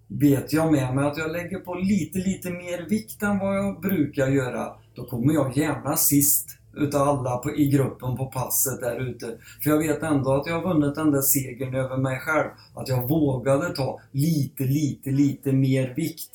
vet 0.07 0.53
jag 0.53 0.71
med 0.71 0.95
mig 0.95 1.05
att 1.05 1.17
jag 1.17 1.31
lägger 1.31 1.59
på 1.59 1.75
lite, 1.75 2.19
lite 2.19 2.49
mer 2.49 2.89
vikt 2.89 3.23
än 3.23 3.39
vad 3.39 3.57
jag 3.57 3.81
brukar 3.81 4.27
göra, 4.27 4.73
då 4.95 5.05
kommer 5.05 5.33
jag 5.33 5.57
gärna 5.57 5.97
sist 5.97 6.57
utav 6.77 7.07
alla 7.07 7.37
på, 7.37 7.55
i 7.55 7.69
gruppen 7.69 8.17
på 8.17 8.25
passet 8.25 8.81
där 8.81 9.09
ute. 9.09 9.37
För 9.63 9.69
jag 9.69 9.77
vet 9.77 10.03
ändå 10.03 10.33
att 10.33 10.47
jag 10.47 10.61
har 10.61 10.73
vunnit 10.73 10.95
den 10.95 11.11
där 11.11 11.21
segern 11.21 11.75
över 11.75 11.97
mig 11.97 12.19
själv. 12.19 12.49
Att 12.73 12.87
jag 12.87 13.09
vågade 13.09 13.75
ta 13.75 13.99
lite, 14.11 14.63
lite, 14.63 15.09
lite 15.09 15.51
mer 15.51 15.93
vikt. 15.95 16.29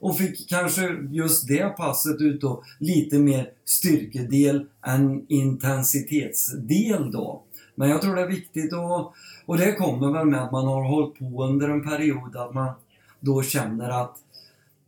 Och 0.00 0.18
fick 0.18 0.48
kanske 0.48 0.96
just 1.10 1.48
det 1.48 1.76
passet 1.76 2.20
ut 2.20 2.40
då 2.40 2.62
lite 2.78 3.18
mer 3.18 3.50
styrkedel 3.64 4.66
än 4.86 5.26
intensitetsdel 5.28 7.10
då. 7.10 7.42
Men 7.74 7.90
jag 7.90 8.02
tror 8.02 8.16
det 8.16 8.22
är 8.22 8.28
viktigt 8.28 8.72
och, 8.72 9.14
och 9.46 9.58
det 9.58 9.72
kommer 9.72 10.12
väl 10.12 10.26
med 10.26 10.42
att 10.42 10.52
man 10.52 10.66
har 10.66 10.88
hållit 10.88 11.18
på 11.18 11.44
under 11.44 11.68
en 11.68 11.84
period 11.84 12.36
att 12.36 12.54
man 12.54 12.72
då 13.20 13.42
känner 13.42 14.02
att 14.02 14.16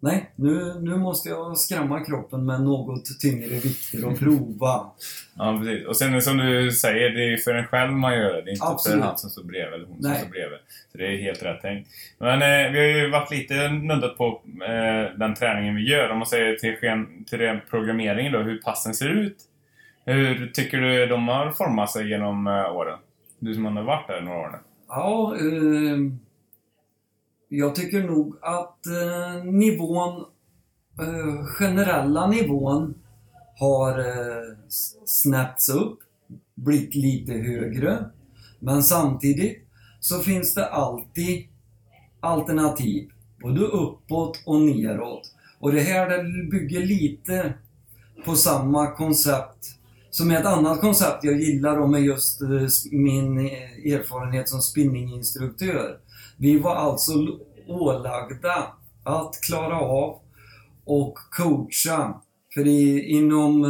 nej, 0.01 0.31
nu, 0.37 0.75
nu 0.81 0.97
måste 0.97 1.29
jag 1.29 1.59
skrämma 1.59 2.05
kroppen 2.05 2.47
med 2.47 2.63
något 2.63 3.21
tyngre 3.21 3.55
vikter 3.55 4.05
och 4.05 4.19
prova. 4.19 4.91
ja, 5.37 5.59
precis. 5.59 5.87
Och 5.87 5.97
sen 5.97 6.23
som 6.23 6.37
du 6.37 6.73
säger, 6.73 7.11
det 7.11 7.33
är 7.33 7.37
för 7.37 7.55
en 7.55 7.67
själv 7.67 7.93
man 7.93 8.15
gör 8.15 8.33
det. 8.33 8.43
Det 8.43 8.51
är 8.51 8.53
inte 8.53 8.67
Absolut. 8.67 8.99
för 9.01 9.07
han 9.07 9.19
som 9.19 9.31
står 9.31 9.43
bredvid 9.43 9.75
eller 9.75 9.87
hon 9.87 9.97
nej. 10.01 10.13
som 10.13 10.21
står 10.21 10.31
bredvid. 10.31 10.59
Så 10.93 10.99
det 10.99 11.07
är 11.07 11.17
helt 11.17 11.43
rätt 11.43 11.63
tänkt. 11.63 11.91
Men 12.19 12.43
eh, 12.43 12.73
vi 12.73 12.79
har 12.79 12.87
ju 12.87 13.11
varit 13.11 13.31
lite 13.31 13.69
nuddat 13.69 14.17
på 14.17 14.43
eh, 14.65 15.19
den 15.19 15.35
träningen 15.35 15.77
vi 15.77 15.91
gör. 15.91 16.11
Om 16.11 16.19
man 16.19 16.27
säger 16.27 16.55
till, 16.57 16.77
till 17.27 17.39
den 17.39 17.61
programmeringen 17.71 18.33
då, 18.33 18.39
hur 18.39 18.59
passen 18.59 18.95
ser 18.95 19.09
ut. 19.09 19.37
Hur 20.05 20.47
tycker 20.47 20.81
du 20.81 21.07
de 21.07 21.29
har 21.29 21.53
format 21.53 21.91
sig 21.91 22.09
genom 22.09 22.47
eh, 22.47 22.77
åren? 22.77 22.99
Du 23.39 23.55
som 23.55 23.77
har 23.77 23.83
varit 23.83 24.09
där 24.09 24.21
några 24.21 24.39
år 24.39 24.49
nu. 24.49 24.59
Ja, 24.89 25.37
eh 25.37 26.30
jag 27.53 27.75
tycker 27.75 28.03
nog 28.03 28.37
att 28.43 28.87
eh, 28.87 29.45
nivån, 29.45 30.25
eh, 31.01 31.45
generella 31.45 32.27
nivån 32.27 32.95
har 33.59 33.99
eh, 33.99 34.57
snäppts 35.05 35.69
upp, 35.69 35.99
blivit 36.55 36.95
lite 36.95 37.33
högre. 37.33 38.05
Men 38.59 38.83
samtidigt 38.83 39.67
så 40.01 40.19
finns 40.19 40.55
det 40.55 40.67
alltid 40.67 41.47
alternativ. 42.21 43.11
Både 43.43 43.61
uppåt 43.61 44.43
och 44.47 44.61
neråt. 44.61 45.35
Och 45.59 45.73
det 45.73 45.81
här 45.81 46.09
det 46.09 46.51
bygger 46.51 46.87
lite 46.87 47.55
på 48.25 48.35
samma 48.35 48.91
koncept 48.91 49.81
som 50.11 50.31
är 50.31 50.41
ett 50.41 50.47
annat 50.47 50.81
koncept 50.81 51.25
jag 51.25 51.41
gillar 51.41 51.77
då 51.77 51.87
med 51.87 52.03
just 52.03 52.43
eh, 52.43 52.49
min 52.91 53.39
eh, 53.39 53.93
erfarenhet 53.93 54.49
som 54.49 54.61
spinninginstruktör. 54.61 55.99
Vi 56.41 56.59
var 56.59 56.75
alltså 56.75 57.13
ålagda 57.69 58.67
att 59.05 59.41
klara 59.47 59.81
av 59.81 60.19
och 60.85 61.19
coacha. 61.31 62.21
För 62.55 62.67
i, 62.67 63.01
inom 63.11 63.65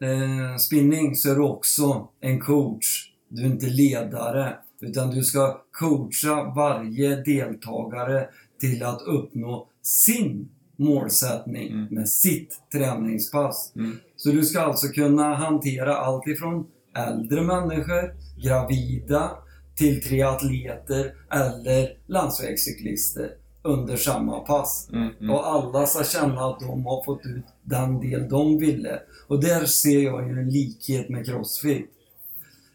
eh, 0.00 0.56
spinning 0.58 1.16
så 1.16 1.30
är 1.30 1.34
du 1.34 1.42
också 1.42 2.08
en 2.20 2.40
coach. 2.40 3.12
Du 3.28 3.42
är 3.42 3.46
inte 3.46 3.66
ledare. 3.66 4.56
Utan 4.80 5.10
du 5.10 5.22
ska 5.24 5.60
coacha 5.72 6.52
varje 6.56 7.16
deltagare 7.22 8.28
till 8.60 8.82
att 8.82 9.02
uppnå 9.02 9.68
sin 9.82 10.48
målsättning 10.76 11.72
Mm. 11.72 11.86
med 11.90 12.08
sitt 12.08 12.58
träningspass. 12.72 13.72
Mm. 13.76 13.96
Så 14.16 14.30
du 14.30 14.42
ska 14.42 14.60
alltså 14.60 14.88
kunna 14.88 15.34
hantera 15.34 15.96
allt 15.96 16.26
ifrån 16.26 16.66
äldre 16.96 17.42
människor, 17.42 18.14
gravida, 18.44 19.30
till 19.76 20.02
triatleter 20.02 21.12
eller 21.30 21.96
landsvägscyklister 22.06 23.30
under 23.62 23.96
samma 23.96 24.40
pass. 24.40 24.88
Mm, 24.92 25.10
mm. 25.20 25.30
Och 25.30 25.48
alla 25.48 25.86
ska 25.86 26.04
känna 26.04 26.44
att 26.44 26.60
de 26.60 26.86
har 26.86 27.04
fått 27.04 27.26
ut 27.26 27.44
den 27.62 28.00
del 28.00 28.28
de 28.28 28.58
ville. 28.58 29.00
Och 29.26 29.40
där 29.40 29.64
ser 29.64 30.00
jag 30.00 30.28
ju 30.28 30.38
en 30.38 30.50
likhet 30.50 31.08
med 31.08 31.26
Crossfit. 31.26 31.90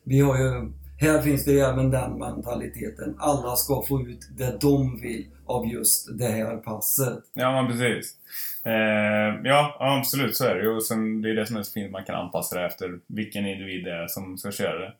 Vi 0.03 0.19
har 0.19 0.37
ju, 0.37 0.71
här 0.99 1.21
finns 1.21 1.45
det 1.45 1.51
ju 1.51 1.59
även 1.59 1.91
den 1.91 2.19
mentaliteten. 2.19 3.15
Alla 3.17 3.55
ska 3.55 3.83
få 3.87 4.01
ut 4.01 4.29
det 4.37 4.57
de 4.61 4.99
vill 5.01 5.27
av 5.45 5.67
just 5.67 6.17
det 6.17 6.27
här 6.27 6.57
passet. 6.57 7.19
Ja, 7.33 7.51
men 7.51 7.71
precis. 7.71 8.15
Eh, 8.63 9.41
ja, 9.43 9.77
absolut 9.79 10.35
så 10.35 10.45
är 10.45 10.55
det 10.55 10.61
ju. 10.61 10.69
Och 10.69 10.83
sen, 10.83 11.21
det 11.21 11.29
är 11.29 11.35
det 11.35 11.45
som 11.45 11.57
är 11.57 11.63
så 11.63 11.71
fint, 11.71 11.91
man 11.91 12.05
kan 12.05 12.15
anpassa 12.15 12.59
det 12.59 12.65
efter 12.65 12.99
vilken 13.07 13.45
individ 13.45 13.85
det 13.85 13.91
är 13.91 14.07
som 14.07 14.37
ska 14.37 14.51
köra 14.51 14.79
det. 14.79 14.93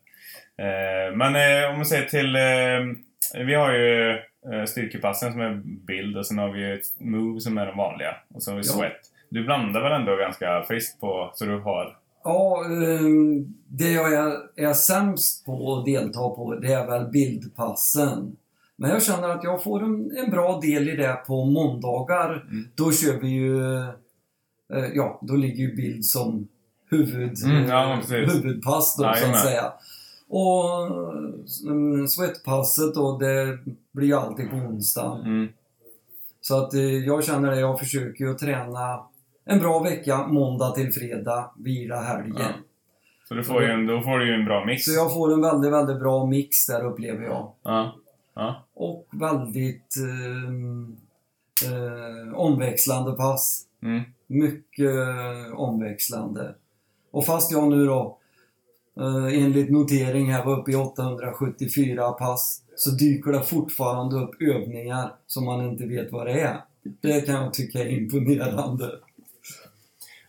Eh, 0.58 1.16
men 1.16 1.36
eh, 1.36 1.70
om 1.70 1.76
man 1.76 1.86
säger 1.86 2.04
till... 2.04 2.36
Eh, 2.36 3.44
vi 3.46 3.54
har 3.54 3.72
ju 3.72 4.16
styrkepassen 4.66 5.32
som 5.32 5.40
är 5.40 5.54
bild 5.86 6.16
och 6.16 6.26
sen 6.26 6.38
har 6.38 6.52
vi 6.52 6.60
ju 6.60 6.74
ett 6.74 7.00
move 7.00 7.40
som 7.40 7.58
är 7.58 7.66
den 7.66 7.76
vanliga. 7.76 8.16
Och 8.34 8.42
sen 8.42 8.54
har 8.54 8.60
vi 8.62 8.66
Ja. 8.68 8.72
sweat. 8.72 8.92
Du 9.30 9.44
blandar 9.44 9.82
väl 9.82 9.92
ändå 10.00 10.16
ganska 10.16 10.62
friskt 10.68 11.00
på, 11.00 11.30
så 11.34 11.44
du 11.44 11.58
har... 11.58 11.96
Ja, 12.24 12.64
ehm, 12.64 13.54
det 13.68 13.90
jag 13.92 14.12
är, 14.12 14.32
är 14.56 14.72
sämst 14.72 15.46
på 15.46 15.76
att 15.76 15.84
delta 15.84 16.18
på, 16.18 16.54
det 16.62 16.72
är 16.72 16.86
väl 16.86 17.06
bildpassen. 17.06 18.36
Men 18.76 18.90
jag 18.90 19.02
känner 19.02 19.28
att 19.28 19.44
jag 19.44 19.62
får 19.62 19.82
en, 19.82 20.16
en 20.24 20.30
bra 20.30 20.60
del 20.60 20.88
i 20.88 20.96
det 20.96 21.12
på 21.26 21.44
måndagar. 21.44 22.30
Mm. 22.50 22.68
Då 22.74 22.92
kör 22.92 23.20
vi 23.20 23.28
ju... 23.28 23.60
Ja, 24.94 25.18
då 25.22 25.34
ligger 25.36 25.64
ju 25.64 25.76
bild 25.76 26.04
som 26.04 26.48
huvud, 26.90 27.44
Mm, 27.44 27.68
ja, 27.68 28.00
huvudpass 28.08 28.96
då, 28.96 29.02
så 29.02 29.08
Jajamän. 29.08 29.34
att 29.34 29.40
säga. 29.44 29.72
Och 30.28 30.86
mm, 31.66 32.08
sweatpasset 32.08 32.94
då, 32.94 33.18
det 33.18 33.58
blir 33.92 34.06
ju 34.06 34.14
alltid 34.14 34.50
på 34.50 34.56
onsdag. 34.56 35.22
Mm, 35.24 35.48
Så 36.40 36.56
att 36.64 36.74
eh, 36.74 36.80
jag 36.82 37.24
känner 37.24 37.50
det, 37.50 37.60
jag 37.60 37.78
försöker 37.78 38.24
ju 38.24 38.34
träna 38.34 39.00
en 39.44 39.58
bra 39.58 39.82
vecka, 39.82 40.26
måndag 40.26 40.70
till 40.70 40.92
fredag, 40.92 41.50
vila 41.58 42.00
helgen. 42.00 42.36
Ja. 42.38 42.46
så 43.28 43.34
du 43.34 43.44
får 43.44 43.62
ju 43.62 43.68
en, 43.70 43.86
då 43.86 44.00
får 44.00 44.18
du 44.18 44.26
ju 44.26 44.34
en 44.34 44.44
bra 44.44 44.64
mix. 44.64 44.84
Så 44.84 44.92
jag 44.92 45.12
får 45.14 45.32
en 45.32 45.40
väldigt, 45.40 45.72
väldigt 45.72 45.98
bra 46.00 46.26
mix 46.26 46.66
där 46.66 46.84
upplever 46.84 47.24
jag. 47.24 47.52
Ja. 47.62 47.94
Ja. 48.34 48.64
Och 48.74 49.06
väldigt 49.12 49.94
ehm, 49.96 50.96
eh, 51.66 52.34
omväxlande 52.34 53.12
pass. 53.12 53.64
Mm. 53.82 54.00
Mycket 54.26 54.96
eh, 54.96 55.54
omväxlande. 55.60 56.54
Och 57.10 57.24
fast 57.26 57.52
jag 57.52 57.68
nu 57.68 57.86
då 57.86 58.18
Eh, 58.98 59.42
enligt 59.44 59.70
notering 59.70 60.32
här 60.32 60.44
var 60.44 60.60
uppe 60.60 60.70
i 60.70 60.74
874 60.74 62.12
pass 62.12 62.62
så 62.76 62.90
dyker 62.90 63.32
det 63.32 63.42
fortfarande 63.42 64.16
upp 64.16 64.42
övningar 64.42 65.14
som 65.26 65.44
man 65.44 65.68
inte 65.68 65.86
vet 65.86 66.12
vad 66.12 66.26
det 66.26 66.40
är. 66.40 66.60
Det 66.82 67.20
kan 67.20 67.34
jag 67.34 67.54
tycka 67.54 67.78
är 67.78 67.88
imponerande. 67.88 68.90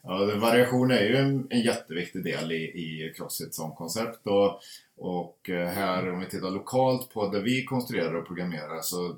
Ja, 0.04 0.32
variation 0.42 0.92
är 0.92 1.02
ju 1.02 1.16
en, 1.16 1.48
en 1.50 1.62
jätteviktig 1.62 2.24
del 2.24 2.52
i, 2.52 2.56
i 2.56 3.14
Crossfit 3.18 3.54
som 3.54 3.72
koncept. 3.72 4.28
Och, 4.28 4.60
och 4.98 5.50
eh, 5.50 5.68
här, 5.68 6.14
om 6.14 6.20
vi 6.20 6.26
tittar 6.26 6.52
lokalt 6.52 7.14
på 7.14 7.28
det 7.28 7.42
vi 7.42 7.64
konstruerar 7.64 8.14
och 8.14 8.28
programmerar, 8.28 8.82
så 8.82 9.16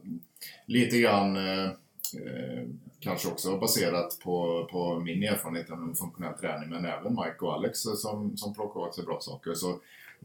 lite 0.66 1.00
grann 1.00 1.36
eh, 1.36 1.72
eh, 2.14 2.64
kanske 3.00 3.28
också 3.28 3.58
baserat 3.58 4.20
på, 4.24 4.68
på 4.72 5.00
min 5.00 5.24
erfarenhet 5.24 5.72
av 5.72 5.96
funktionell 6.00 6.34
träning, 6.34 6.70
men 6.70 6.86
även 6.86 7.16
Mike 7.16 7.38
och 7.40 7.54
Alex 7.54 7.80
som, 7.80 8.38
som 8.38 8.54
plockar 8.54 8.80
åt 8.80 8.96
sig 8.96 9.06
bra 9.06 9.20
saker, 9.20 9.54
så 9.54 9.80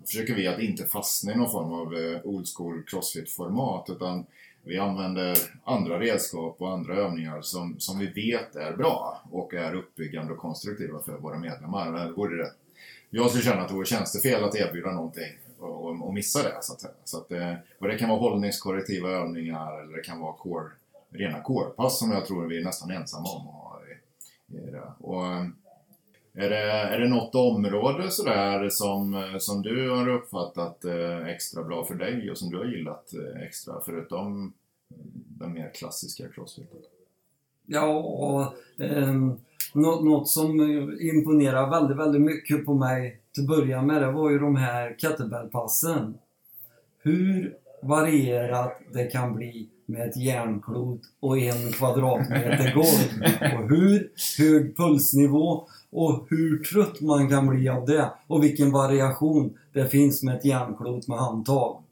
försöker 0.07 0.35
vi 0.35 0.47
att 0.47 0.61
inte 0.61 0.85
fastna 0.85 1.33
i 1.33 1.37
någon 1.37 1.51
form 1.51 1.73
av 1.73 1.97
eh, 1.97 2.21
old 2.25 2.47
school 2.57 2.83
crossfit-format, 2.87 3.91
utan 3.91 4.27
vi 4.63 4.79
använder 4.79 5.39
andra 5.65 6.01
redskap 6.01 6.57
och 6.59 6.73
andra 6.73 6.97
övningar 6.97 7.41
som, 7.41 7.75
som 7.79 7.99
vi 7.99 8.07
vet 8.07 8.57
är 8.57 8.77
bra 8.77 9.23
och 9.31 9.55
är 9.55 9.75
uppbyggande 9.75 10.33
och 10.33 10.39
konstruktiva 10.39 10.99
för 11.03 11.19
våra 11.19 11.39
medlemmar. 11.39 11.93
Det 11.93 12.13
vore 12.13 12.37
det. 12.37 12.53
Jag 13.11 13.31
skulle 13.31 13.45
känna 13.45 13.63
att 13.63 13.69
det 13.69 13.75
vore 13.75 13.87
tjänstefel 13.87 14.45
att 14.45 14.57
erbjuda 14.57 14.93
någonting 14.93 15.33
och, 15.59 15.85
och, 15.85 16.07
och 16.07 16.15
missa 16.15 16.43
det. 16.43 16.59
Så 16.61 16.73
att, 16.73 17.01
så 17.05 17.19
att, 17.19 17.33
eh, 17.33 17.55
och 17.79 17.89
det 17.89 17.99
kan 17.99 18.09
vara 18.09 18.19
hållningskorrektiva 18.19 19.11
övningar 19.11 19.83
eller 19.83 19.97
det 19.97 20.03
kan 20.03 20.21
vara 20.21 20.33
core, 20.33 20.71
rena 21.19 21.43
core-pass 21.43 21.99
som 21.99 22.11
jag 22.11 22.27
tror 22.27 22.47
vi 22.47 22.61
är 22.61 22.65
nästan 22.65 22.91
ensamma 22.91 23.29
om 23.29 23.49
att 23.49 23.55
ha 23.55 23.81
i, 23.87 24.57
i 24.57 24.71
det. 24.71 24.93
Och, 24.99 25.27
eh, 25.27 25.47
är 26.39 26.51
det, 26.51 26.71
är 26.71 27.01
det 27.01 27.09
något 27.09 27.35
område 27.35 28.11
sådär 28.11 28.69
som, 28.69 29.15
eh, 29.15 29.39
som 29.39 29.63
du 29.63 29.91
har 29.91 30.09
uppfattat 30.09 30.85
eh, 30.85 31.27
extra 31.27 31.63
bra 31.63 31.85
för 31.85 31.95
dig 31.95 32.31
och 32.31 32.39
som 32.39 32.51
du 32.51 32.57
har 32.57 32.65
gillat 32.65 33.13
extra 33.47 33.75
förutom 33.85 34.53
den 35.39 35.53
mer 35.53 35.71
klassiska 35.75 36.29
crossfiten? 36.29 36.79
Ja, 37.67 37.97
och, 37.99 38.43
eh, 38.85 39.15
något, 39.75 40.05
något 40.05 40.29
som 40.29 40.51
imponerade 40.51 41.09
imponerar 41.09 41.71
väldigt, 41.71 41.97
väldigt 41.97 42.23
mycket 42.23 42.67
på 42.67 42.75
mig 42.75 43.21
till 43.35 43.43
att 43.43 43.49
börja 43.49 43.83
med, 43.83 44.03
det 44.03 44.13
var 44.13 44.31
ju 44.31 44.39
de 44.39 44.57
här 44.57 44.97
kettlebellpassen. 44.99 46.19
Hur 47.03 47.57
varierat 47.89 48.81
det 48.93 49.05
kan 49.05 49.35
bli 49.35 49.69
med 49.87 50.09
ett 50.09 50.17
järnklot 50.17 51.01
och 51.21 51.39
en 51.39 51.73
kvadratmeter 51.73 52.75
golv. 52.75 53.61
Och 53.61 53.69
hur 53.69 54.11
hög 54.39 54.77
pulsnivå 54.77 55.69
och 55.91 56.27
hur 56.31 56.59
trött 56.59 57.01
man 57.01 57.29
kan 57.29 57.47
bli 57.47 57.69
av 57.69 57.87
det. 57.87 58.11
Och 58.27 58.45
vilken 58.45 58.73
variation 58.73 59.59
det 59.73 59.89
finns 59.89 60.23
med 60.23 60.37
ett 60.37 60.45
järnklot 60.45 61.09
med 61.09 61.19
handtag. 61.19 61.83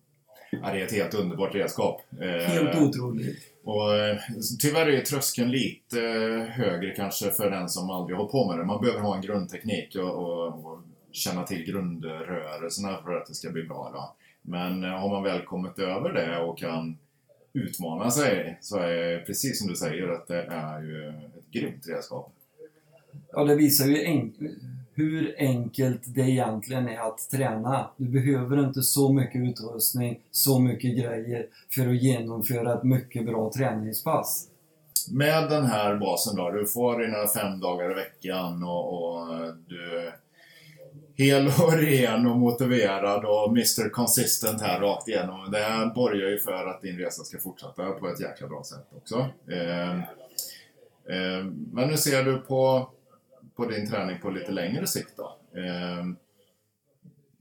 Ja, 0.50 0.72
det 0.72 0.80
är 0.80 0.84
ett 0.84 0.92
helt 0.92 1.14
underbart 1.14 1.54
redskap. 1.54 2.00
Eh, 2.20 2.28
Helt 2.28 2.82
otroligt. 2.82 3.38
Och 3.64 3.96
eh, 3.96 4.16
tyvärr 4.60 4.86
är 4.86 5.00
tröskeln 5.00 5.50
lite 5.50 6.00
eh, 6.00 6.40
högre 6.40 6.90
kanske 6.90 7.30
för 7.30 7.50
den 7.50 7.68
som 7.68 7.90
aldrig 7.90 8.18
har 8.18 8.26
på 8.26 8.48
med 8.48 8.58
det. 8.58 8.64
Man 8.64 8.80
behöver 8.80 9.00
ha 9.00 9.16
en 9.16 9.22
grundteknik 9.22 9.96
och, 9.96 10.10
och, 10.10 10.46
och 10.46 10.78
känna 11.12 11.42
till 11.42 11.64
grundrörelserna 11.64 12.98
för 13.04 13.16
att 13.16 13.26
det 13.26 13.34
ska 13.34 13.50
bli 13.50 13.62
bra. 13.62 13.90
Då. 13.94 14.14
Men 14.46 14.84
eh, 14.84 14.90
har 14.90 15.08
man 15.08 15.22
väl 15.22 15.42
kommit 15.44 15.78
över 15.78 16.12
det 16.12 16.38
och 16.38 16.58
kan 16.58 16.98
utmana 17.52 18.10
sig 18.10 18.58
så 18.60 18.78
är 18.78 19.18
precis 19.26 19.58
som 19.58 19.68
du 19.68 19.76
säger 19.76 20.08
att 20.08 20.26
det 20.28 20.42
är 20.42 20.80
ju 20.82 21.08
ett 21.08 21.50
grymt 21.52 21.86
redskap. 21.88 22.32
Ja, 23.32 23.44
det 23.44 23.54
visar 23.56 23.86
ju 23.86 24.04
en- 24.04 24.32
hur 24.94 25.34
enkelt 25.38 26.00
det 26.06 26.20
egentligen 26.20 26.88
är 26.88 26.98
att 26.98 27.30
träna. 27.30 27.90
Du 27.96 28.08
behöver 28.08 28.64
inte 28.64 28.82
så 28.82 29.12
mycket 29.12 29.42
utrustning, 29.42 30.20
så 30.30 30.58
mycket 30.58 30.96
grejer 30.98 31.46
för 31.74 31.88
att 31.88 32.02
genomföra 32.02 32.74
ett 32.74 32.84
mycket 32.84 33.26
bra 33.26 33.52
träningspass. 33.56 34.48
Med 35.10 35.50
den 35.50 35.64
här 35.66 35.96
basen 35.96 36.36
då, 36.36 36.50
du 36.50 36.66
får 36.66 36.98
dina 36.98 37.26
fem 37.26 37.60
dagar 37.60 37.90
i 37.90 37.94
veckan 37.94 38.62
och, 38.64 39.14
och 39.16 39.26
du 39.68 40.12
hel 41.16 41.46
och 41.46 41.72
ren 41.72 42.26
och 42.26 42.38
motiverad 42.38 43.24
och 43.24 43.48
Mr 43.48 43.88
Consistent 43.88 44.60
här 44.60 44.80
rakt 44.80 45.08
igenom. 45.08 45.50
Det 45.50 45.58
här 45.58 45.86
borgar 45.86 46.28
ju 46.28 46.38
för 46.38 46.66
att 46.66 46.82
din 46.82 46.98
resa 46.98 47.24
ska 47.24 47.38
fortsätta 47.38 47.90
på 47.90 48.08
ett 48.08 48.20
jäkla 48.20 48.46
bra 48.46 48.64
sätt 48.64 48.86
också. 48.96 49.28
Eh, 49.50 49.98
eh, 51.16 51.44
men 51.72 51.88
nu 51.88 51.96
ser 51.96 52.24
du 52.24 52.38
på, 52.38 52.90
på 53.56 53.64
din 53.64 53.90
träning 53.90 54.18
på 54.20 54.30
lite 54.30 54.52
längre 54.52 54.86
sikt 54.86 55.12
då. 55.16 55.36
Eh, 55.60 56.06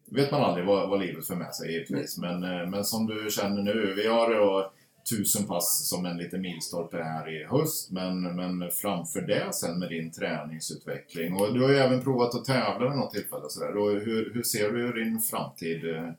vet 0.05 0.31
man 0.31 0.41
aldrig 0.41 0.65
vad, 0.65 0.89
vad 0.89 0.99
livet 0.99 1.27
för 1.27 1.35
med 1.35 1.55
sig 1.55 1.71
givetvis, 1.71 2.17
men, 2.17 2.43
eh, 2.43 2.67
men 2.67 2.83
som 2.83 3.07
du 3.07 3.29
känner 3.31 3.61
nu, 3.61 3.93
vi 3.93 4.07
har 4.07 4.35
då 4.35 4.71
tusen 5.09 5.47
pass 5.47 5.89
som 5.89 6.05
en 6.05 6.17
liten 6.17 6.41
milstolpe 6.41 6.97
här 6.97 7.41
i 7.41 7.45
höst, 7.45 7.91
men, 7.91 8.21
men 8.21 8.71
framför 8.71 9.21
det 9.21 9.53
sen 9.53 9.79
med 9.79 9.89
din 9.89 10.11
träningsutveckling. 10.11 11.33
Och 11.33 11.53
du 11.53 11.61
har 11.61 11.69
ju 11.69 11.77
även 11.77 12.03
provat 12.03 12.35
att 12.35 12.45
tävla 12.45 12.89
vid 12.89 12.97
något 12.97 13.13
tillfälle. 13.13 13.43
Så 13.49 13.59
där. 13.59 13.77
Och 13.77 13.91
hur, 13.91 14.33
hur 14.33 14.43
ser 14.43 14.71
du 14.71 14.93
din 15.03 15.19
framtid 15.19 15.95
eh, 15.95 16.09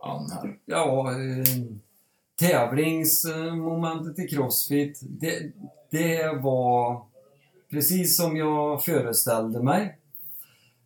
an 0.00 0.30
här? 0.30 0.58
Ja, 0.64 1.10
eh, 1.10 1.44
tävlingsmomentet 2.38 4.18
i 4.18 4.28
Crossfit, 4.28 5.00
det, 5.02 5.52
det 5.90 6.32
var 6.42 7.02
precis 7.70 8.16
som 8.16 8.36
jag 8.36 8.84
föreställde 8.84 9.62
mig. 9.62 9.98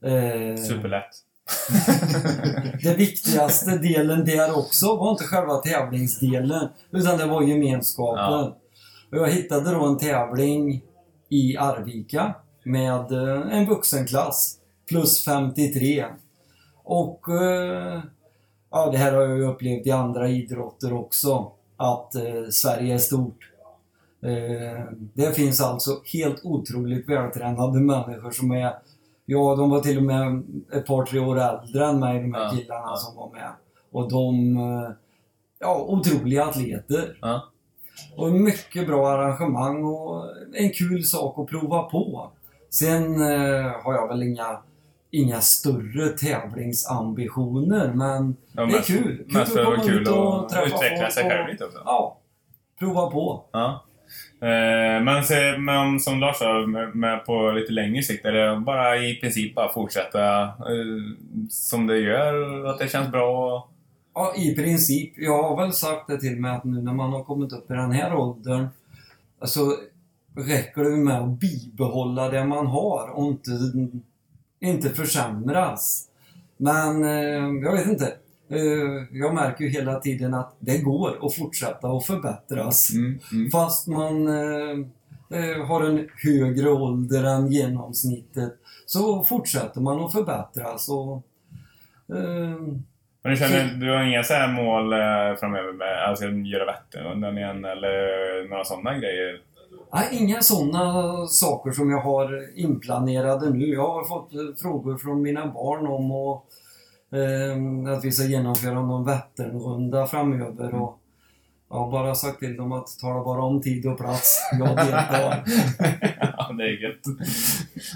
Eh, 0.02 0.56
Superlätt. 0.56 1.24
det 2.82 2.94
viktigaste 2.94 3.78
delen 3.78 4.24
där 4.24 4.58
också 4.58 4.96
var 4.96 5.10
inte 5.10 5.24
själva 5.24 5.56
tävlingsdelen, 5.56 6.68
utan 6.90 7.18
det 7.18 7.26
var 7.26 7.42
gemenskapen. 7.42 8.22
Ja. 8.22 8.56
Och 9.10 9.18
jag 9.18 9.28
hittade 9.28 9.70
då 9.70 9.84
en 9.84 9.98
tävling 9.98 10.82
i 11.28 11.56
Arvika 11.56 12.34
med 12.64 13.12
eh, 13.12 13.56
en 13.58 13.66
vuxenklass 13.66 14.58
plus 14.88 15.24
53. 15.24 16.04
Och 16.84 17.28
eh, 17.28 18.02
ja, 18.70 18.90
det 18.90 18.98
här 18.98 19.12
har 19.12 19.22
jag 19.22 19.38
ju 19.38 19.44
upplevt 19.44 19.86
i 19.86 19.90
andra 19.90 20.28
idrotter 20.28 20.92
också, 20.92 21.52
att 21.76 22.14
eh, 22.14 22.48
Sverige 22.50 22.94
är 22.94 22.98
stort. 22.98 23.50
Eh, 24.22 24.84
det 25.14 25.32
finns 25.36 25.60
alltså 25.60 26.00
helt 26.12 26.44
otroligt 26.44 27.08
vältränade 27.08 27.80
människor 27.80 28.30
som 28.30 28.50
är, 28.50 28.74
ja 29.24 29.56
de 29.56 29.70
var 29.70 29.80
till 29.80 29.96
och 29.96 30.02
med 30.02 30.42
ett 30.72 30.86
par 30.86 31.04
tre 31.06 31.18
år 31.20 31.40
äldre 31.40 31.86
än 31.86 32.00
mig, 32.00 32.20
de 32.20 32.34
här 32.34 32.42
Ja, 32.42 32.50
killarna 32.50 32.86
ja. 32.86 32.96
som 32.96 33.16
var 33.16 33.30
med. 33.30 33.50
Och 33.92 34.10
de, 34.10 34.56
eh, 34.56 34.90
ja 35.58 35.76
otroliga 35.88 36.44
atleter. 36.44 37.18
Ja. 37.20 37.48
Och 38.16 38.32
mycket 38.32 38.86
bra 38.86 39.08
arrangemang 39.10 39.84
och 39.84 40.24
en 40.54 40.70
kul 40.70 41.04
sak 41.04 41.38
att 41.38 41.46
prova 41.46 41.82
på. 41.82 42.30
Sen 42.70 43.14
eh, 43.20 43.72
har 43.82 43.94
jag 43.94 44.08
väl 44.08 44.22
inga, 44.22 44.58
inga 45.10 45.40
större 45.40 46.08
tävlingsambitioner 46.08 47.92
men 47.94 48.36
Ja, 48.52 48.66
det 48.66 48.76
är 48.76 48.82
kul. 48.82 49.24
Mest 49.26 49.56
att 49.56 49.80
det 49.82 49.86
kul 49.86 50.08
och 50.08 50.40
att 50.44 50.48
träffa 50.48 50.66
utveckla 50.66 51.10
sig 51.10 51.24
själv 51.30 51.48
lite 51.48 51.64
också. 51.64 51.78
Ja, 51.84 52.16
prova 52.78 53.10
på. 53.10 53.44
Ja. 53.52 53.84
Eh, 54.40 55.02
men, 55.02 55.24
så, 55.24 55.34
men 55.58 56.00
som 56.00 56.20
Lars 56.20 56.36
sa, 56.36 56.66
med, 56.66 56.94
med 56.94 57.24
på 57.24 57.50
lite 57.50 57.72
längre 57.72 58.02
sikt, 58.02 58.24
är 58.24 58.32
det 58.32 58.60
bara 58.60 58.96
i 58.96 59.14
princip 59.14 59.54
bara 59.54 59.72
fortsätta 59.72 60.42
eh, 60.42 61.14
som 61.50 61.86
det 61.86 61.98
gör, 61.98 62.64
att 62.64 62.78
det 62.78 62.88
känns 62.88 63.10
bra? 63.10 63.68
Ja, 64.14 64.34
i 64.36 64.54
princip. 64.54 65.12
Jag 65.16 65.42
har 65.42 65.62
väl 65.62 65.72
sagt 65.72 66.06
det 66.08 66.20
till 66.20 66.40
mig 66.40 66.50
att 66.50 66.64
nu 66.64 66.82
när 66.82 66.92
man 66.92 67.12
har 67.12 67.24
kommit 67.24 67.52
upp 67.52 67.70
i 67.70 67.74
den 67.74 67.92
här 67.92 68.14
åldern 68.14 68.66
så 69.42 69.76
räcker 70.36 70.84
det 70.84 70.90
med 70.90 71.20
att 71.20 71.40
bibehålla 71.40 72.28
det 72.28 72.44
man 72.44 72.66
har 72.66 73.08
och 73.08 73.24
inte, 73.24 73.50
inte 74.60 74.90
försämras. 74.90 76.08
Men 76.56 77.04
eh, 77.04 77.64
jag 77.64 77.72
vet 77.72 77.86
inte. 77.86 78.12
Eh, 78.48 79.18
jag 79.18 79.34
märker 79.34 79.64
ju 79.64 79.70
hela 79.70 80.00
tiden 80.00 80.34
att 80.34 80.56
det 80.58 80.78
går 80.78 81.26
att 81.26 81.34
fortsätta 81.34 81.88
att 81.88 82.06
förbättras. 82.06 82.90
Mm, 82.92 83.18
mm. 83.32 83.50
Fast 83.50 83.86
man 83.86 84.28
eh, 84.28 84.78
eh, 85.30 85.66
har 85.66 85.84
en 85.84 86.08
högre 86.22 86.70
ålder 86.70 87.24
än 87.24 87.52
genomsnittet 87.52 88.52
så 88.86 89.24
fortsätter 89.24 89.80
man 89.80 90.00
att 90.00 90.12
förbättras. 90.12 90.88
Och, 90.88 91.22
eh, 92.16 92.58
Men 93.22 93.32
du 93.32 93.36
känner, 93.36 93.74
du 93.74 93.90
har 93.90 94.02
inga 94.02 94.22
så 94.22 94.34
här 94.34 94.52
mål 94.52 94.92
eh, 94.92 95.38
framöver 95.40 95.72
med 95.72 96.08
alltså, 96.08 96.24
göra 96.24 96.64
Vätternrundan 96.66 97.38
igen 97.38 97.64
eller 97.64 98.48
några 98.48 98.64
sådana 98.64 98.98
grejer? 98.98 99.40
Nej, 99.92 100.08
inga 100.10 100.42
sådana 100.42 101.26
saker 101.26 101.70
som 101.70 101.90
jag 101.90 102.00
har 102.00 102.58
inplanerade 102.58 103.50
nu. 103.50 103.66
Jag 103.66 103.88
har 103.88 104.04
fått 104.04 104.60
frågor 104.60 104.98
från 104.98 105.22
mina 105.22 105.46
barn 105.46 105.86
om 105.86 106.10
att, 106.10 106.42
Eh, 107.12 107.92
att 107.92 108.04
vi 108.04 108.12
ska 108.12 108.24
genomföra 108.24 108.82
någon 108.82 109.04
Vätternrunda 109.04 110.06
framöver. 110.06 110.74
Och 110.74 110.98
jag 111.68 111.76
har 111.76 111.90
bara 111.90 112.14
sagt 112.14 112.38
till 112.38 112.56
dem 112.56 112.72
att 112.72 112.98
tala 113.00 113.24
bara 113.24 113.42
om 113.42 113.62
tid 113.62 113.86
och 113.86 113.98
plats. 113.98 114.40
Jag 114.58 114.76
deltar. 114.76 115.44
ja, 116.20 116.52
det 116.58 116.64
är 116.64 116.82
gött. 116.82 117.02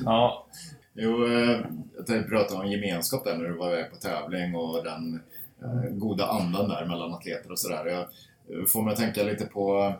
Ja, 0.04 0.46
Jo, 1.00 1.26
eh, 1.26 1.60
jag 1.96 2.06
tänkte 2.06 2.30
prata 2.30 2.56
om 2.56 2.70
gemenskap 2.70 3.24
där 3.24 3.36
när 3.36 3.44
du 3.44 3.56
var 3.56 3.72
iväg 3.72 3.90
på 3.90 3.96
tävling 3.96 4.54
och 4.54 4.84
den 4.84 5.20
eh, 5.62 5.90
goda 5.90 6.26
andan 6.26 6.68
där 6.68 6.86
mellan 6.86 7.14
atleter 7.14 7.50
och 7.50 7.58
sådär. 7.58 7.86
Jag 7.86 8.06
får 8.70 8.82
mig 8.82 8.92
att 8.92 8.98
tänka 8.98 9.22
lite 9.22 9.44
på 9.44 9.94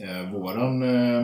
eh, 0.00 0.32
våran 0.32 0.78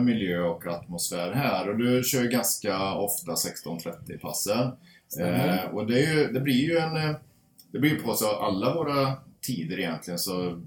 miljö 0.05 0.41
och 0.41 0.67
atmosfär 0.67 1.31
här. 1.31 1.69
Och 1.69 1.77
du 1.77 2.03
kör 2.03 2.21
ju 2.21 2.29
ganska 2.29 2.93
ofta 2.93 3.31
16.30-passen. 3.31 4.71
Eh, 5.19 5.65
och 5.75 5.87
det, 5.87 5.99
ju, 5.99 6.27
det 6.27 6.39
blir 6.39 6.69
ju 6.69 6.77
en... 6.77 6.95
eh, 6.97 7.15
Det 7.71 7.79
blir 7.79 7.91
ju 7.91 7.99
på 8.01 8.13
så 8.13 8.29
alla 8.35 8.73
våra 8.73 9.13
tider 9.41 9.79
egentligen 9.79 10.19
så 10.19 10.61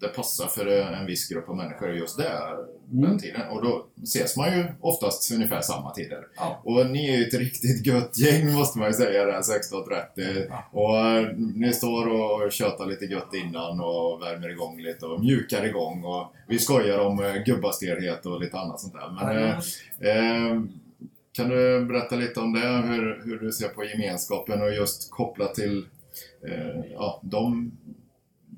det 0.00 0.08
passar 0.08 0.46
för 0.46 0.66
eh, 0.80 1.00
en 1.00 1.06
viss 1.06 1.28
grupp 1.28 1.48
av 1.48 1.56
människor 1.56 1.90
just 1.94 2.16
där, 2.18 2.56
den 2.90 3.04
Mm. 3.04 3.18
tiden. 3.18 3.40
Och 3.50 3.62
då 3.64 3.86
ses 4.02 4.36
man 4.36 4.58
ju 4.58 4.64
oftast 4.80 5.32
ungefär 5.32 5.60
samma 5.60 5.90
tider. 5.90 6.26
Ja. 6.36 6.60
Och 6.64 6.86
ni 6.86 7.10
är 7.10 7.16
ju 7.16 7.26
ett 7.26 7.34
riktigt 7.34 7.86
gött 7.86 8.18
gäng 8.18 8.52
måste 8.52 8.78
man 8.78 8.88
ju 8.88 8.94
säga 8.94 9.24
där 9.24 9.40
16.30. 9.40 10.46
Ja. 10.48 10.64
Och 10.70 11.36
ni 11.56 11.72
står 11.72 12.06
och 12.08 12.52
tjötar 12.52 12.86
lite 12.86 13.04
gött 13.04 13.34
innan 13.34 13.80
och 13.80 14.22
värmer 14.22 14.48
igång 14.50 14.80
lite 14.80 15.06
och 15.06 15.20
mjukar 15.20 15.64
igång. 15.66 16.04
Och 16.04 16.32
vi 16.48 16.58
skojar 16.58 16.98
om 16.98 17.42
gubbastelhet 17.46 18.26
och 18.26 18.40
lite 18.40 18.58
annat 18.58 18.80
sånt 18.80 18.94
där. 18.94 19.10
Men, 19.10 19.36
eh, 19.38 20.46
eh, 20.48 20.60
kan 21.32 21.48
du 21.48 21.84
berätta 21.86 22.16
lite 22.16 22.40
om 22.40 22.52
det? 22.52 22.68
Hur, 22.68 23.22
hur 23.24 23.38
du 23.38 23.52
ser 23.52 23.68
på 23.68 23.84
gemenskapen 23.84 24.62
och 24.62 24.72
just 24.74 25.10
kopplat 25.10 25.54
till 25.54 25.86
eh, 26.48 26.84
ja, 26.92 27.20
de, 27.22 27.72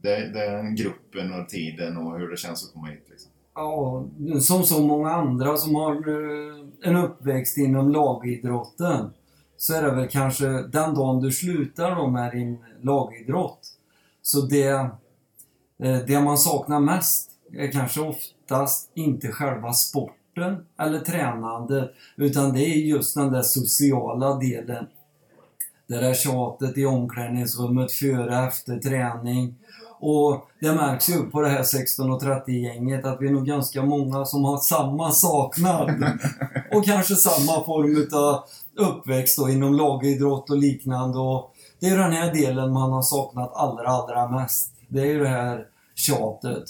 det- 0.02 0.28
den 0.34 0.76
gruppen 0.76 1.32
och 1.40 1.48
tiden 1.48 1.96
och 1.96 2.18
hur 2.18 2.30
det 2.30 2.36
känns 2.36 2.64
att 2.66 2.72
komma 2.74 2.86
hit. 2.86 3.06
Liksom. 3.10 3.30
Ja, 3.54 4.04
som 4.40 4.62
så 4.62 4.82
många 4.86 5.10
andra 5.10 5.56
som 5.56 5.74
har 5.74 5.94
eh, 5.94 6.66
en 6.82 6.96
uppväxt 6.96 7.58
inom 7.58 7.90
lagidrotten 7.92 9.10
så 9.56 9.74
är 9.74 9.82
det 9.82 9.90
väl 9.90 10.08
kanske 10.08 10.46
den 10.46 10.94
dagen 10.94 11.22
du 11.22 11.32
slutar 11.32 11.96
då 11.96 12.06
med 12.10 12.32
din 12.32 12.58
lagidrott. 12.82 13.60
Så 14.22 14.40
det, 14.40 14.68
eh, 15.78 15.98
det 16.06 16.20
man 16.20 16.38
saknar 16.38 16.80
mest 16.80 17.30
är 17.52 17.72
kanske 17.72 18.00
oftast 18.00 18.90
inte 18.94 19.28
själva 19.28 19.72
sporten 19.72 20.16
eller 20.78 21.00
tränandet 21.00 21.94
utan 22.16 22.52
det 22.52 22.64
är 22.64 22.76
just 22.76 23.14
den 23.14 23.32
där 23.32 23.42
sociala 23.42 24.34
delen. 24.34 24.86
Det 25.86 25.96
där 25.96 26.14
tjatet 26.14 26.78
i 26.78 26.84
omklädningsrummet 26.86 27.92
före 27.92 28.46
efter 28.46 28.78
träning. 28.78 29.54
Och 30.00 30.48
det 30.60 30.72
märks 30.72 31.08
ju 31.08 31.30
på 31.30 31.40
det 31.40 31.48
här 31.48 31.62
16.30-gänget 31.62 33.04
att 33.04 33.20
vi 33.20 33.28
är 33.28 33.32
nog 33.32 33.46
ganska 33.46 33.82
många 33.82 34.24
som 34.24 34.44
har 34.44 34.58
samma 34.58 35.10
saknad. 35.10 35.90
och 36.72 36.84
kanske 36.84 37.14
samma 37.14 37.64
form 37.64 37.96
utav 37.96 38.44
uppväxt 38.76 39.38
då, 39.38 39.48
inom 39.48 39.74
lagidrott 39.74 40.50
och 40.50 40.56
liknande. 40.56 41.18
Och 41.18 41.54
det 41.80 41.86
är 41.86 41.98
den 41.98 42.12
här 42.12 42.34
delen 42.34 42.72
man 42.72 42.92
har 42.92 43.02
saknat 43.02 43.52
allra, 43.54 43.88
allra 43.88 44.28
mest. 44.28 44.72
Det 44.88 45.00
är 45.00 45.06
ju 45.06 45.18
det 45.18 45.28
här 45.28 45.66
tjatet. 45.94 46.64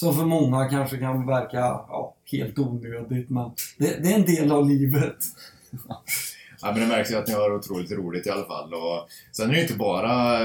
Som 0.00 0.14
för 0.14 0.24
många 0.24 0.68
kanske 0.68 0.98
kan 0.98 1.26
verka 1.26 1.58
ja, 1.58 2.14
helt 2.32 2.58
onödigt, 2.58 3.30
men 3.30 3.50
det, 3.78 4.02
det 4.02 4.12
är 4.12 4.14
en 4.14 4.24
del 4.24 4.52
av 4.52 4.68
livet. 4.68 5.16
Ja, 6.60 6.72
men 6.72 6.80
det 6.80 6.86
märks 6.86 7.10
ju 7.10 7.16
att 7.16 7.28
ni 7.28 7.34
har 7.34 7.54
otroligt 7.54 7.92
roligt 7.92 8.26
i 8.26 8.30
alla 8.30 8.44
fall. 8.44 8.74
Och 8.74 9.08
sen 9.32 9.48
är 9.48 9.52
det 9.52 9.56
ju 9.56 9.62
inte 9.62 9.76
bara 9.76 10.40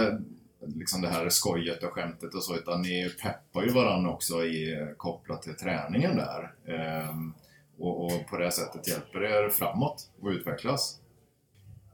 liksom 0.60 1.02
det 1.02 1.08
här 1.08 1.30
skojet 1.30 1.84
och 1.84 1.94
skämtet 1.94 2.34
och 2.34 2.44
så, 2.44 2.56
utan 2.56 2.82
ni 2.82 3.10
peppar 3.24 3.64
ju 3.64 3.70
varandra 3.70 4.12
också 4.12 4.46
i, 4.46 4.88
kopplat 4.98 5.42
till 5.42 5.56
träningen 5.56 6.16
där. 6.16 6.54
Ehm, 6.68 7.34
och, 7.80 8.06
och 8.06 8.28
på 8.30 8.38
det 8.38 8.52
sättet 8.52 8.88
hjälper 8.88 9.24
er 9.24 9.50
framåt 9.50 10.10
och 10.22 10.30
utvecklas. 10.30 11.00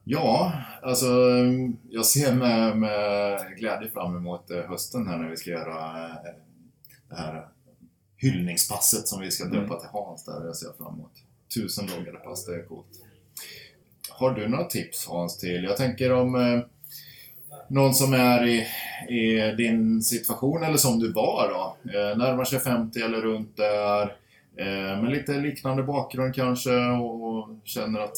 Ja, 0.04 0.52
alltså 0.82 1.08
jag 1.90 2.06
ser 2.06 2.34
med, 2.34 2.78
med 2.78 3.40
glädje 3.58 3.90
fram 3.90 4.16
emot 4.16 4.52
eh, 4.52 4.58
hösten 4.58 5.08
här 5.08 5.18
när 5.18 5.30
vi 5.30 5.38
ska 5.38 5.50
göra 5.50 6.06
eh, 6.06 6.51
det 7.12 7.18
här 7.18 7.48
hyllningspasset 8.18 9.08
som 9.08 9.22
vi 9.22 9.32
ska 9.32 9.46
döpa 9.46 9.58
Mm. 9.58 9.80
till 9.80 9.90
Hans 9.92 10.26
där. 10.26 10.46
Jag 10.46 10.56
ser 10.56 10.74
fram 10.78 10.94
emot. 10.94 11.12
Tusen 11.56 11.88
loggade 11.98 12.18
pass, 12.18 12.46
det 12.46 12.56
är 12.56 12.64
coolt. 12.64 12.88
Har 14.10 14.32
du 14.32 14.48
några 14.48 14.64
tips 14.64 15.08
Hans 15.08 15.38
till? 15.38 15.64
Jag 15.64 15.78
tänker 15.78 16.12
om 16.12 16.36
eh, 16.36 16.60
någon 17.68 17.94
som 17.94 18.14
är 18.14 18.46
i, 18.48 18.68
i 19.10 19.56
din 19.58 20.02
situation 20.02 20.64
eller 20.64 20.78
som 20.78 21.00
du 21.00 21.12
var 21.12 21.50
då. 21.50 21.92
Eh, 21.92 22.18
närmar 22.18 22.44
sig 22.44 22.60
50 22.60 23.00
eller 23.00 23.22
runt 23.22 23.58
där. 23.58 24.16
Eh, 24.58 25.02
med 25.02 25.12
lite 25.12 25.34
liknande 25.34 25.84
bakgrund 25.84 26.36
kanske 26.36 26.76
och, 26.76 27.24
och 27.24 27.50
känner 27.64 28.00
att 28.00 28.18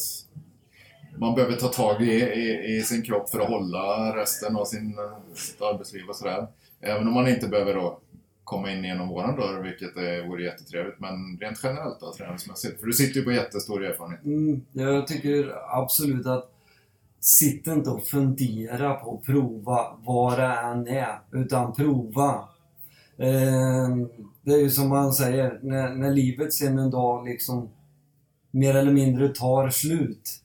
man 1.18 1.34
behöver 1.34 1.56
ta 1.56 1.68
tag 1.68 2.02
i, 2.02 2.12
i, 2.12 2.76
i 2.76 2.82
sin 2.82 3.02
kropp 3.02 3.30
för 3.30 3.40
att 3.40 3.48
hålla 3.48 4.16
resten 4.16 4.56
av 4.56 4.64
sin, 4.64 4.98
eh, 4.98 5.34
sitt 5.34 5.62
arbetsliv 5.62 6.08
och 6.08 6.16
sådär. 6.16 6.46
Även 6.80 7.08
om 7.08 7.14
man 7.14 7.28
inte 7.28 7.48
behöver 7.48 7.74
då 7.74 8.00
komma 8.44 8.72
in 8.72 8.84
genom 8.84 9.08
våran 9.08 9.36
dörr, 9.36 9.62
vilket 9.62 9.96
vore 10.28 10.42
jättetrevligt. 10.42 11.00
Men 11.00 11.38
rent 11.40 11.60
generellt 11.62 12.00
då, 12.00 12.12
träningsmässigt? 12.12 12.80
För 12.80 12.86
du 12.86 12.92
sitter 12.92 13.20
ju 13.20 13.24
på 13.24 13.32
jättestor 13.32 13.84
erfarenhet. 13.84 14.24
Mm, 14.24 14.64
jag 14.72 15.06
tycker 15.06 15.52
absolut 15.70 16.26
att 16.26 16.50
sitt 17.20 17.66
inte 17.66 17.90
och 17.90 18.06
fundera 18.06 18.94
på 18.94 19.14
att 19.14 19.26
prova 19.26 19.96
vad 20.04 20.38
det 20.38 20.46
än 20.46 20.88
är, 20.88 21.18
utan 21.32 21.72
prova. 21.72 22.48
Eh, 23.16 23.96
det 24.42 24.52
är 24.52 24.58
ju 24.58 24.70
som 24.70 24.88
man 24.88 25.12
säger, 25.12 25.58
när, 25.62 25.94
när 25.94 26.10
livet 26.10 26.52
sen 26.52 26.78
en 26.78 26.90
dag 26.90 27.28
liksom 27.28 27.68
mer 28.50 28.74
eller 28.74 28.92
mindre 28.92 29.28
tar 29.28 29.70
slut. 29.70 30.40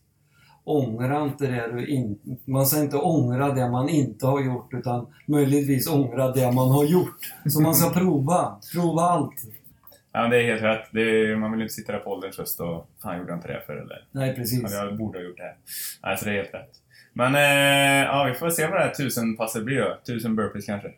Ångra 0.69 1.23
inte 1.23 1.47
det 1.47 1.71
du 1.71 1.87
inte... 1.87 2.21
Man 2.45 2.65
ska 2.65 2.79
inte 2.81 2.97
ångra 2.97 3.49
det 3.53 3.69
man 3.69 3.89
inte 3.89 4.25
har 4.25 4.43
gjort 4.43 4.73
utan 4.73 5.07
möjligtvis 5.25 5.89
ångra 5.89 6.31
det 6.31 6.51
man 6.51 6.71
har 6.71 6.85
gjort. 6.85 7.33
Så 7.49 7.61
man 7.61 7.75
ska 7.75 7.89
prova. 7.89 8.59
Prova 8.73 9.01
allt. 9.01 9.35
Ja, 10.11 10.27
det 10.27 10.37
är 10.37 10.43
helt 10.43 10.63
rätt. 10.63 10.95
Är, 10.95 11.35
man 11.35 11.51
vill 11.51 11.61
inte 11.61 11.73
sitta 11.73 11.91
där 11.91 11.99
på 11.99 12.11
ålderns 12.11 12.37
höst 12.37 12.59
och 12.59 12.87
fan 13.03 13.17
gjorde 13.17 13.29
jag 13.29 13.37
inte 13.37 13.47
det 13.47 13.61
för 13.65 13.73
eller 13.73 14.05
Nej, 14.11 14.35
precis. 14.35 14.61
Ja, 14.63 14.85
jag 14.85 14.97
borde 14.97 15.19
ha 15.19 15.25
gjort 15.25 15.37
det. 15.37 15.55
Nej, 16.03 16.17
så 16.17 16.25
det 16.25 16.31
är 16.31 16.35
helt 16.35 16.53
rätt. 16.53 16.71
Men 17.13 17.35
eh, 17.35 18.05
ja, 18.05 18.23
vi 18.23 18.33
får 18.33 18.49
se 18.49 18.67
vad 18.67 18.79
det 18.79 18.83
här 18.83 18.93
tusen 18.93 19.37
passet 19.37 19.63
blir 19.63 19.79
då. 19.79 19.97
Tusen 20.07 20.35
burpees 20.35 20.65
kanske. 20.65 20.87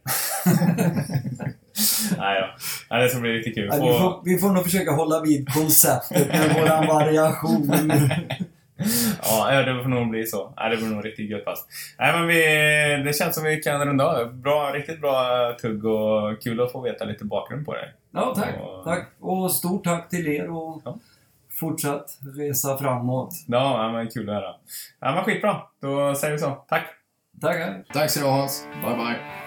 Nej 2.17 2.41
då. 2.41 2.47
Nej, 2.89 3.03
det 3.03 3.09
ska 3.09 3.19
bli 3.19 3.31
riktigt 3.31 3.55
kul. 3.55 3.69
Ja, 3.71 3.75
vi, 3.75 3.99
får, 3.99 4.21
vi 4.25 4.37
får 4.37 4.49
nog 4.51 4.63
försöka 4.63 4.91
hålla 4.91 5.21
vid 5.21 5.49
konceptet 5.53 6.27
med 6.27 6.55
våran 6.55 6.87
variation. 6.87 7.71
Ja, 9.23 9.61
det 9.61 9.83
får 9.83 9.89
nog 9.89 10.09
bli 10.09 10.25
så. 10.25 10.53
Nej, 10.57 10.69
det 10.69 10.77
blir 10.77 10.87
nog 10.87 11.05
riktigt 11.05 11.29
gött 11.29 11.45
pass. 11.45 11.65
Nej, 11.99 12.13
men 12.13 12.27
vi, 12.27 12.35
det 13.05 13.13
känns 13.17 13.35
som 13.35 13.43
vi 13.43 13.57
kan 13.57 13.85
runda 13.85 14.05
av. 14.05 14.33
Bra, 14.33 14.71
riktigt 14.73 15.01
bra 15.01 15.23
tugg 15.61 15.85
och 15.85 16.41
kul 16.43 16.61
att 16.61 16.71
få 16.71 16.81
veta 16.81 17.05
lite 17.05 17.25
bakgrund 17.25 17.65
på 17.65 17.73
det. 17.73 17.89
Ja, 18.11 18.33
tack. 18.35 18.55
Och- 18.61 18.83
tack. 18.83 19.07
Och 19.19 19.51
stort 19.51 19.83
tack 19.83 20.09
till 20.09 20.27
er 20.27 20.49
och 20.51 20.81
Ja. 20.85 20.97
fortsatt 21.59 22.17
resa 22.37 22.77
framåt. 22.77 23.29
Ja, 23.47 23.83
ja, 23.83 23.91
men 23.91 24.07
kul 24.07 24.29
att 24.29 24.35
höra. 24.35 24.53
Ja, 24.99 25.15
men 25.15 25.23
skitbra. 25.23 25.61
Då 25.81 26.15
säger 26.15 26.33
vi 26.33 26.39
så. 26.39 26.49
Tack! 26.67 26.83
Tackar. 27.41 27.83
Tack 27.93 28.09
så 28.11 28.19
du 28.19 28.25
ha 28.25 28.37
Hans. 28.37 28.65
Bye 28.85 28.95
bye. 28.95 29.40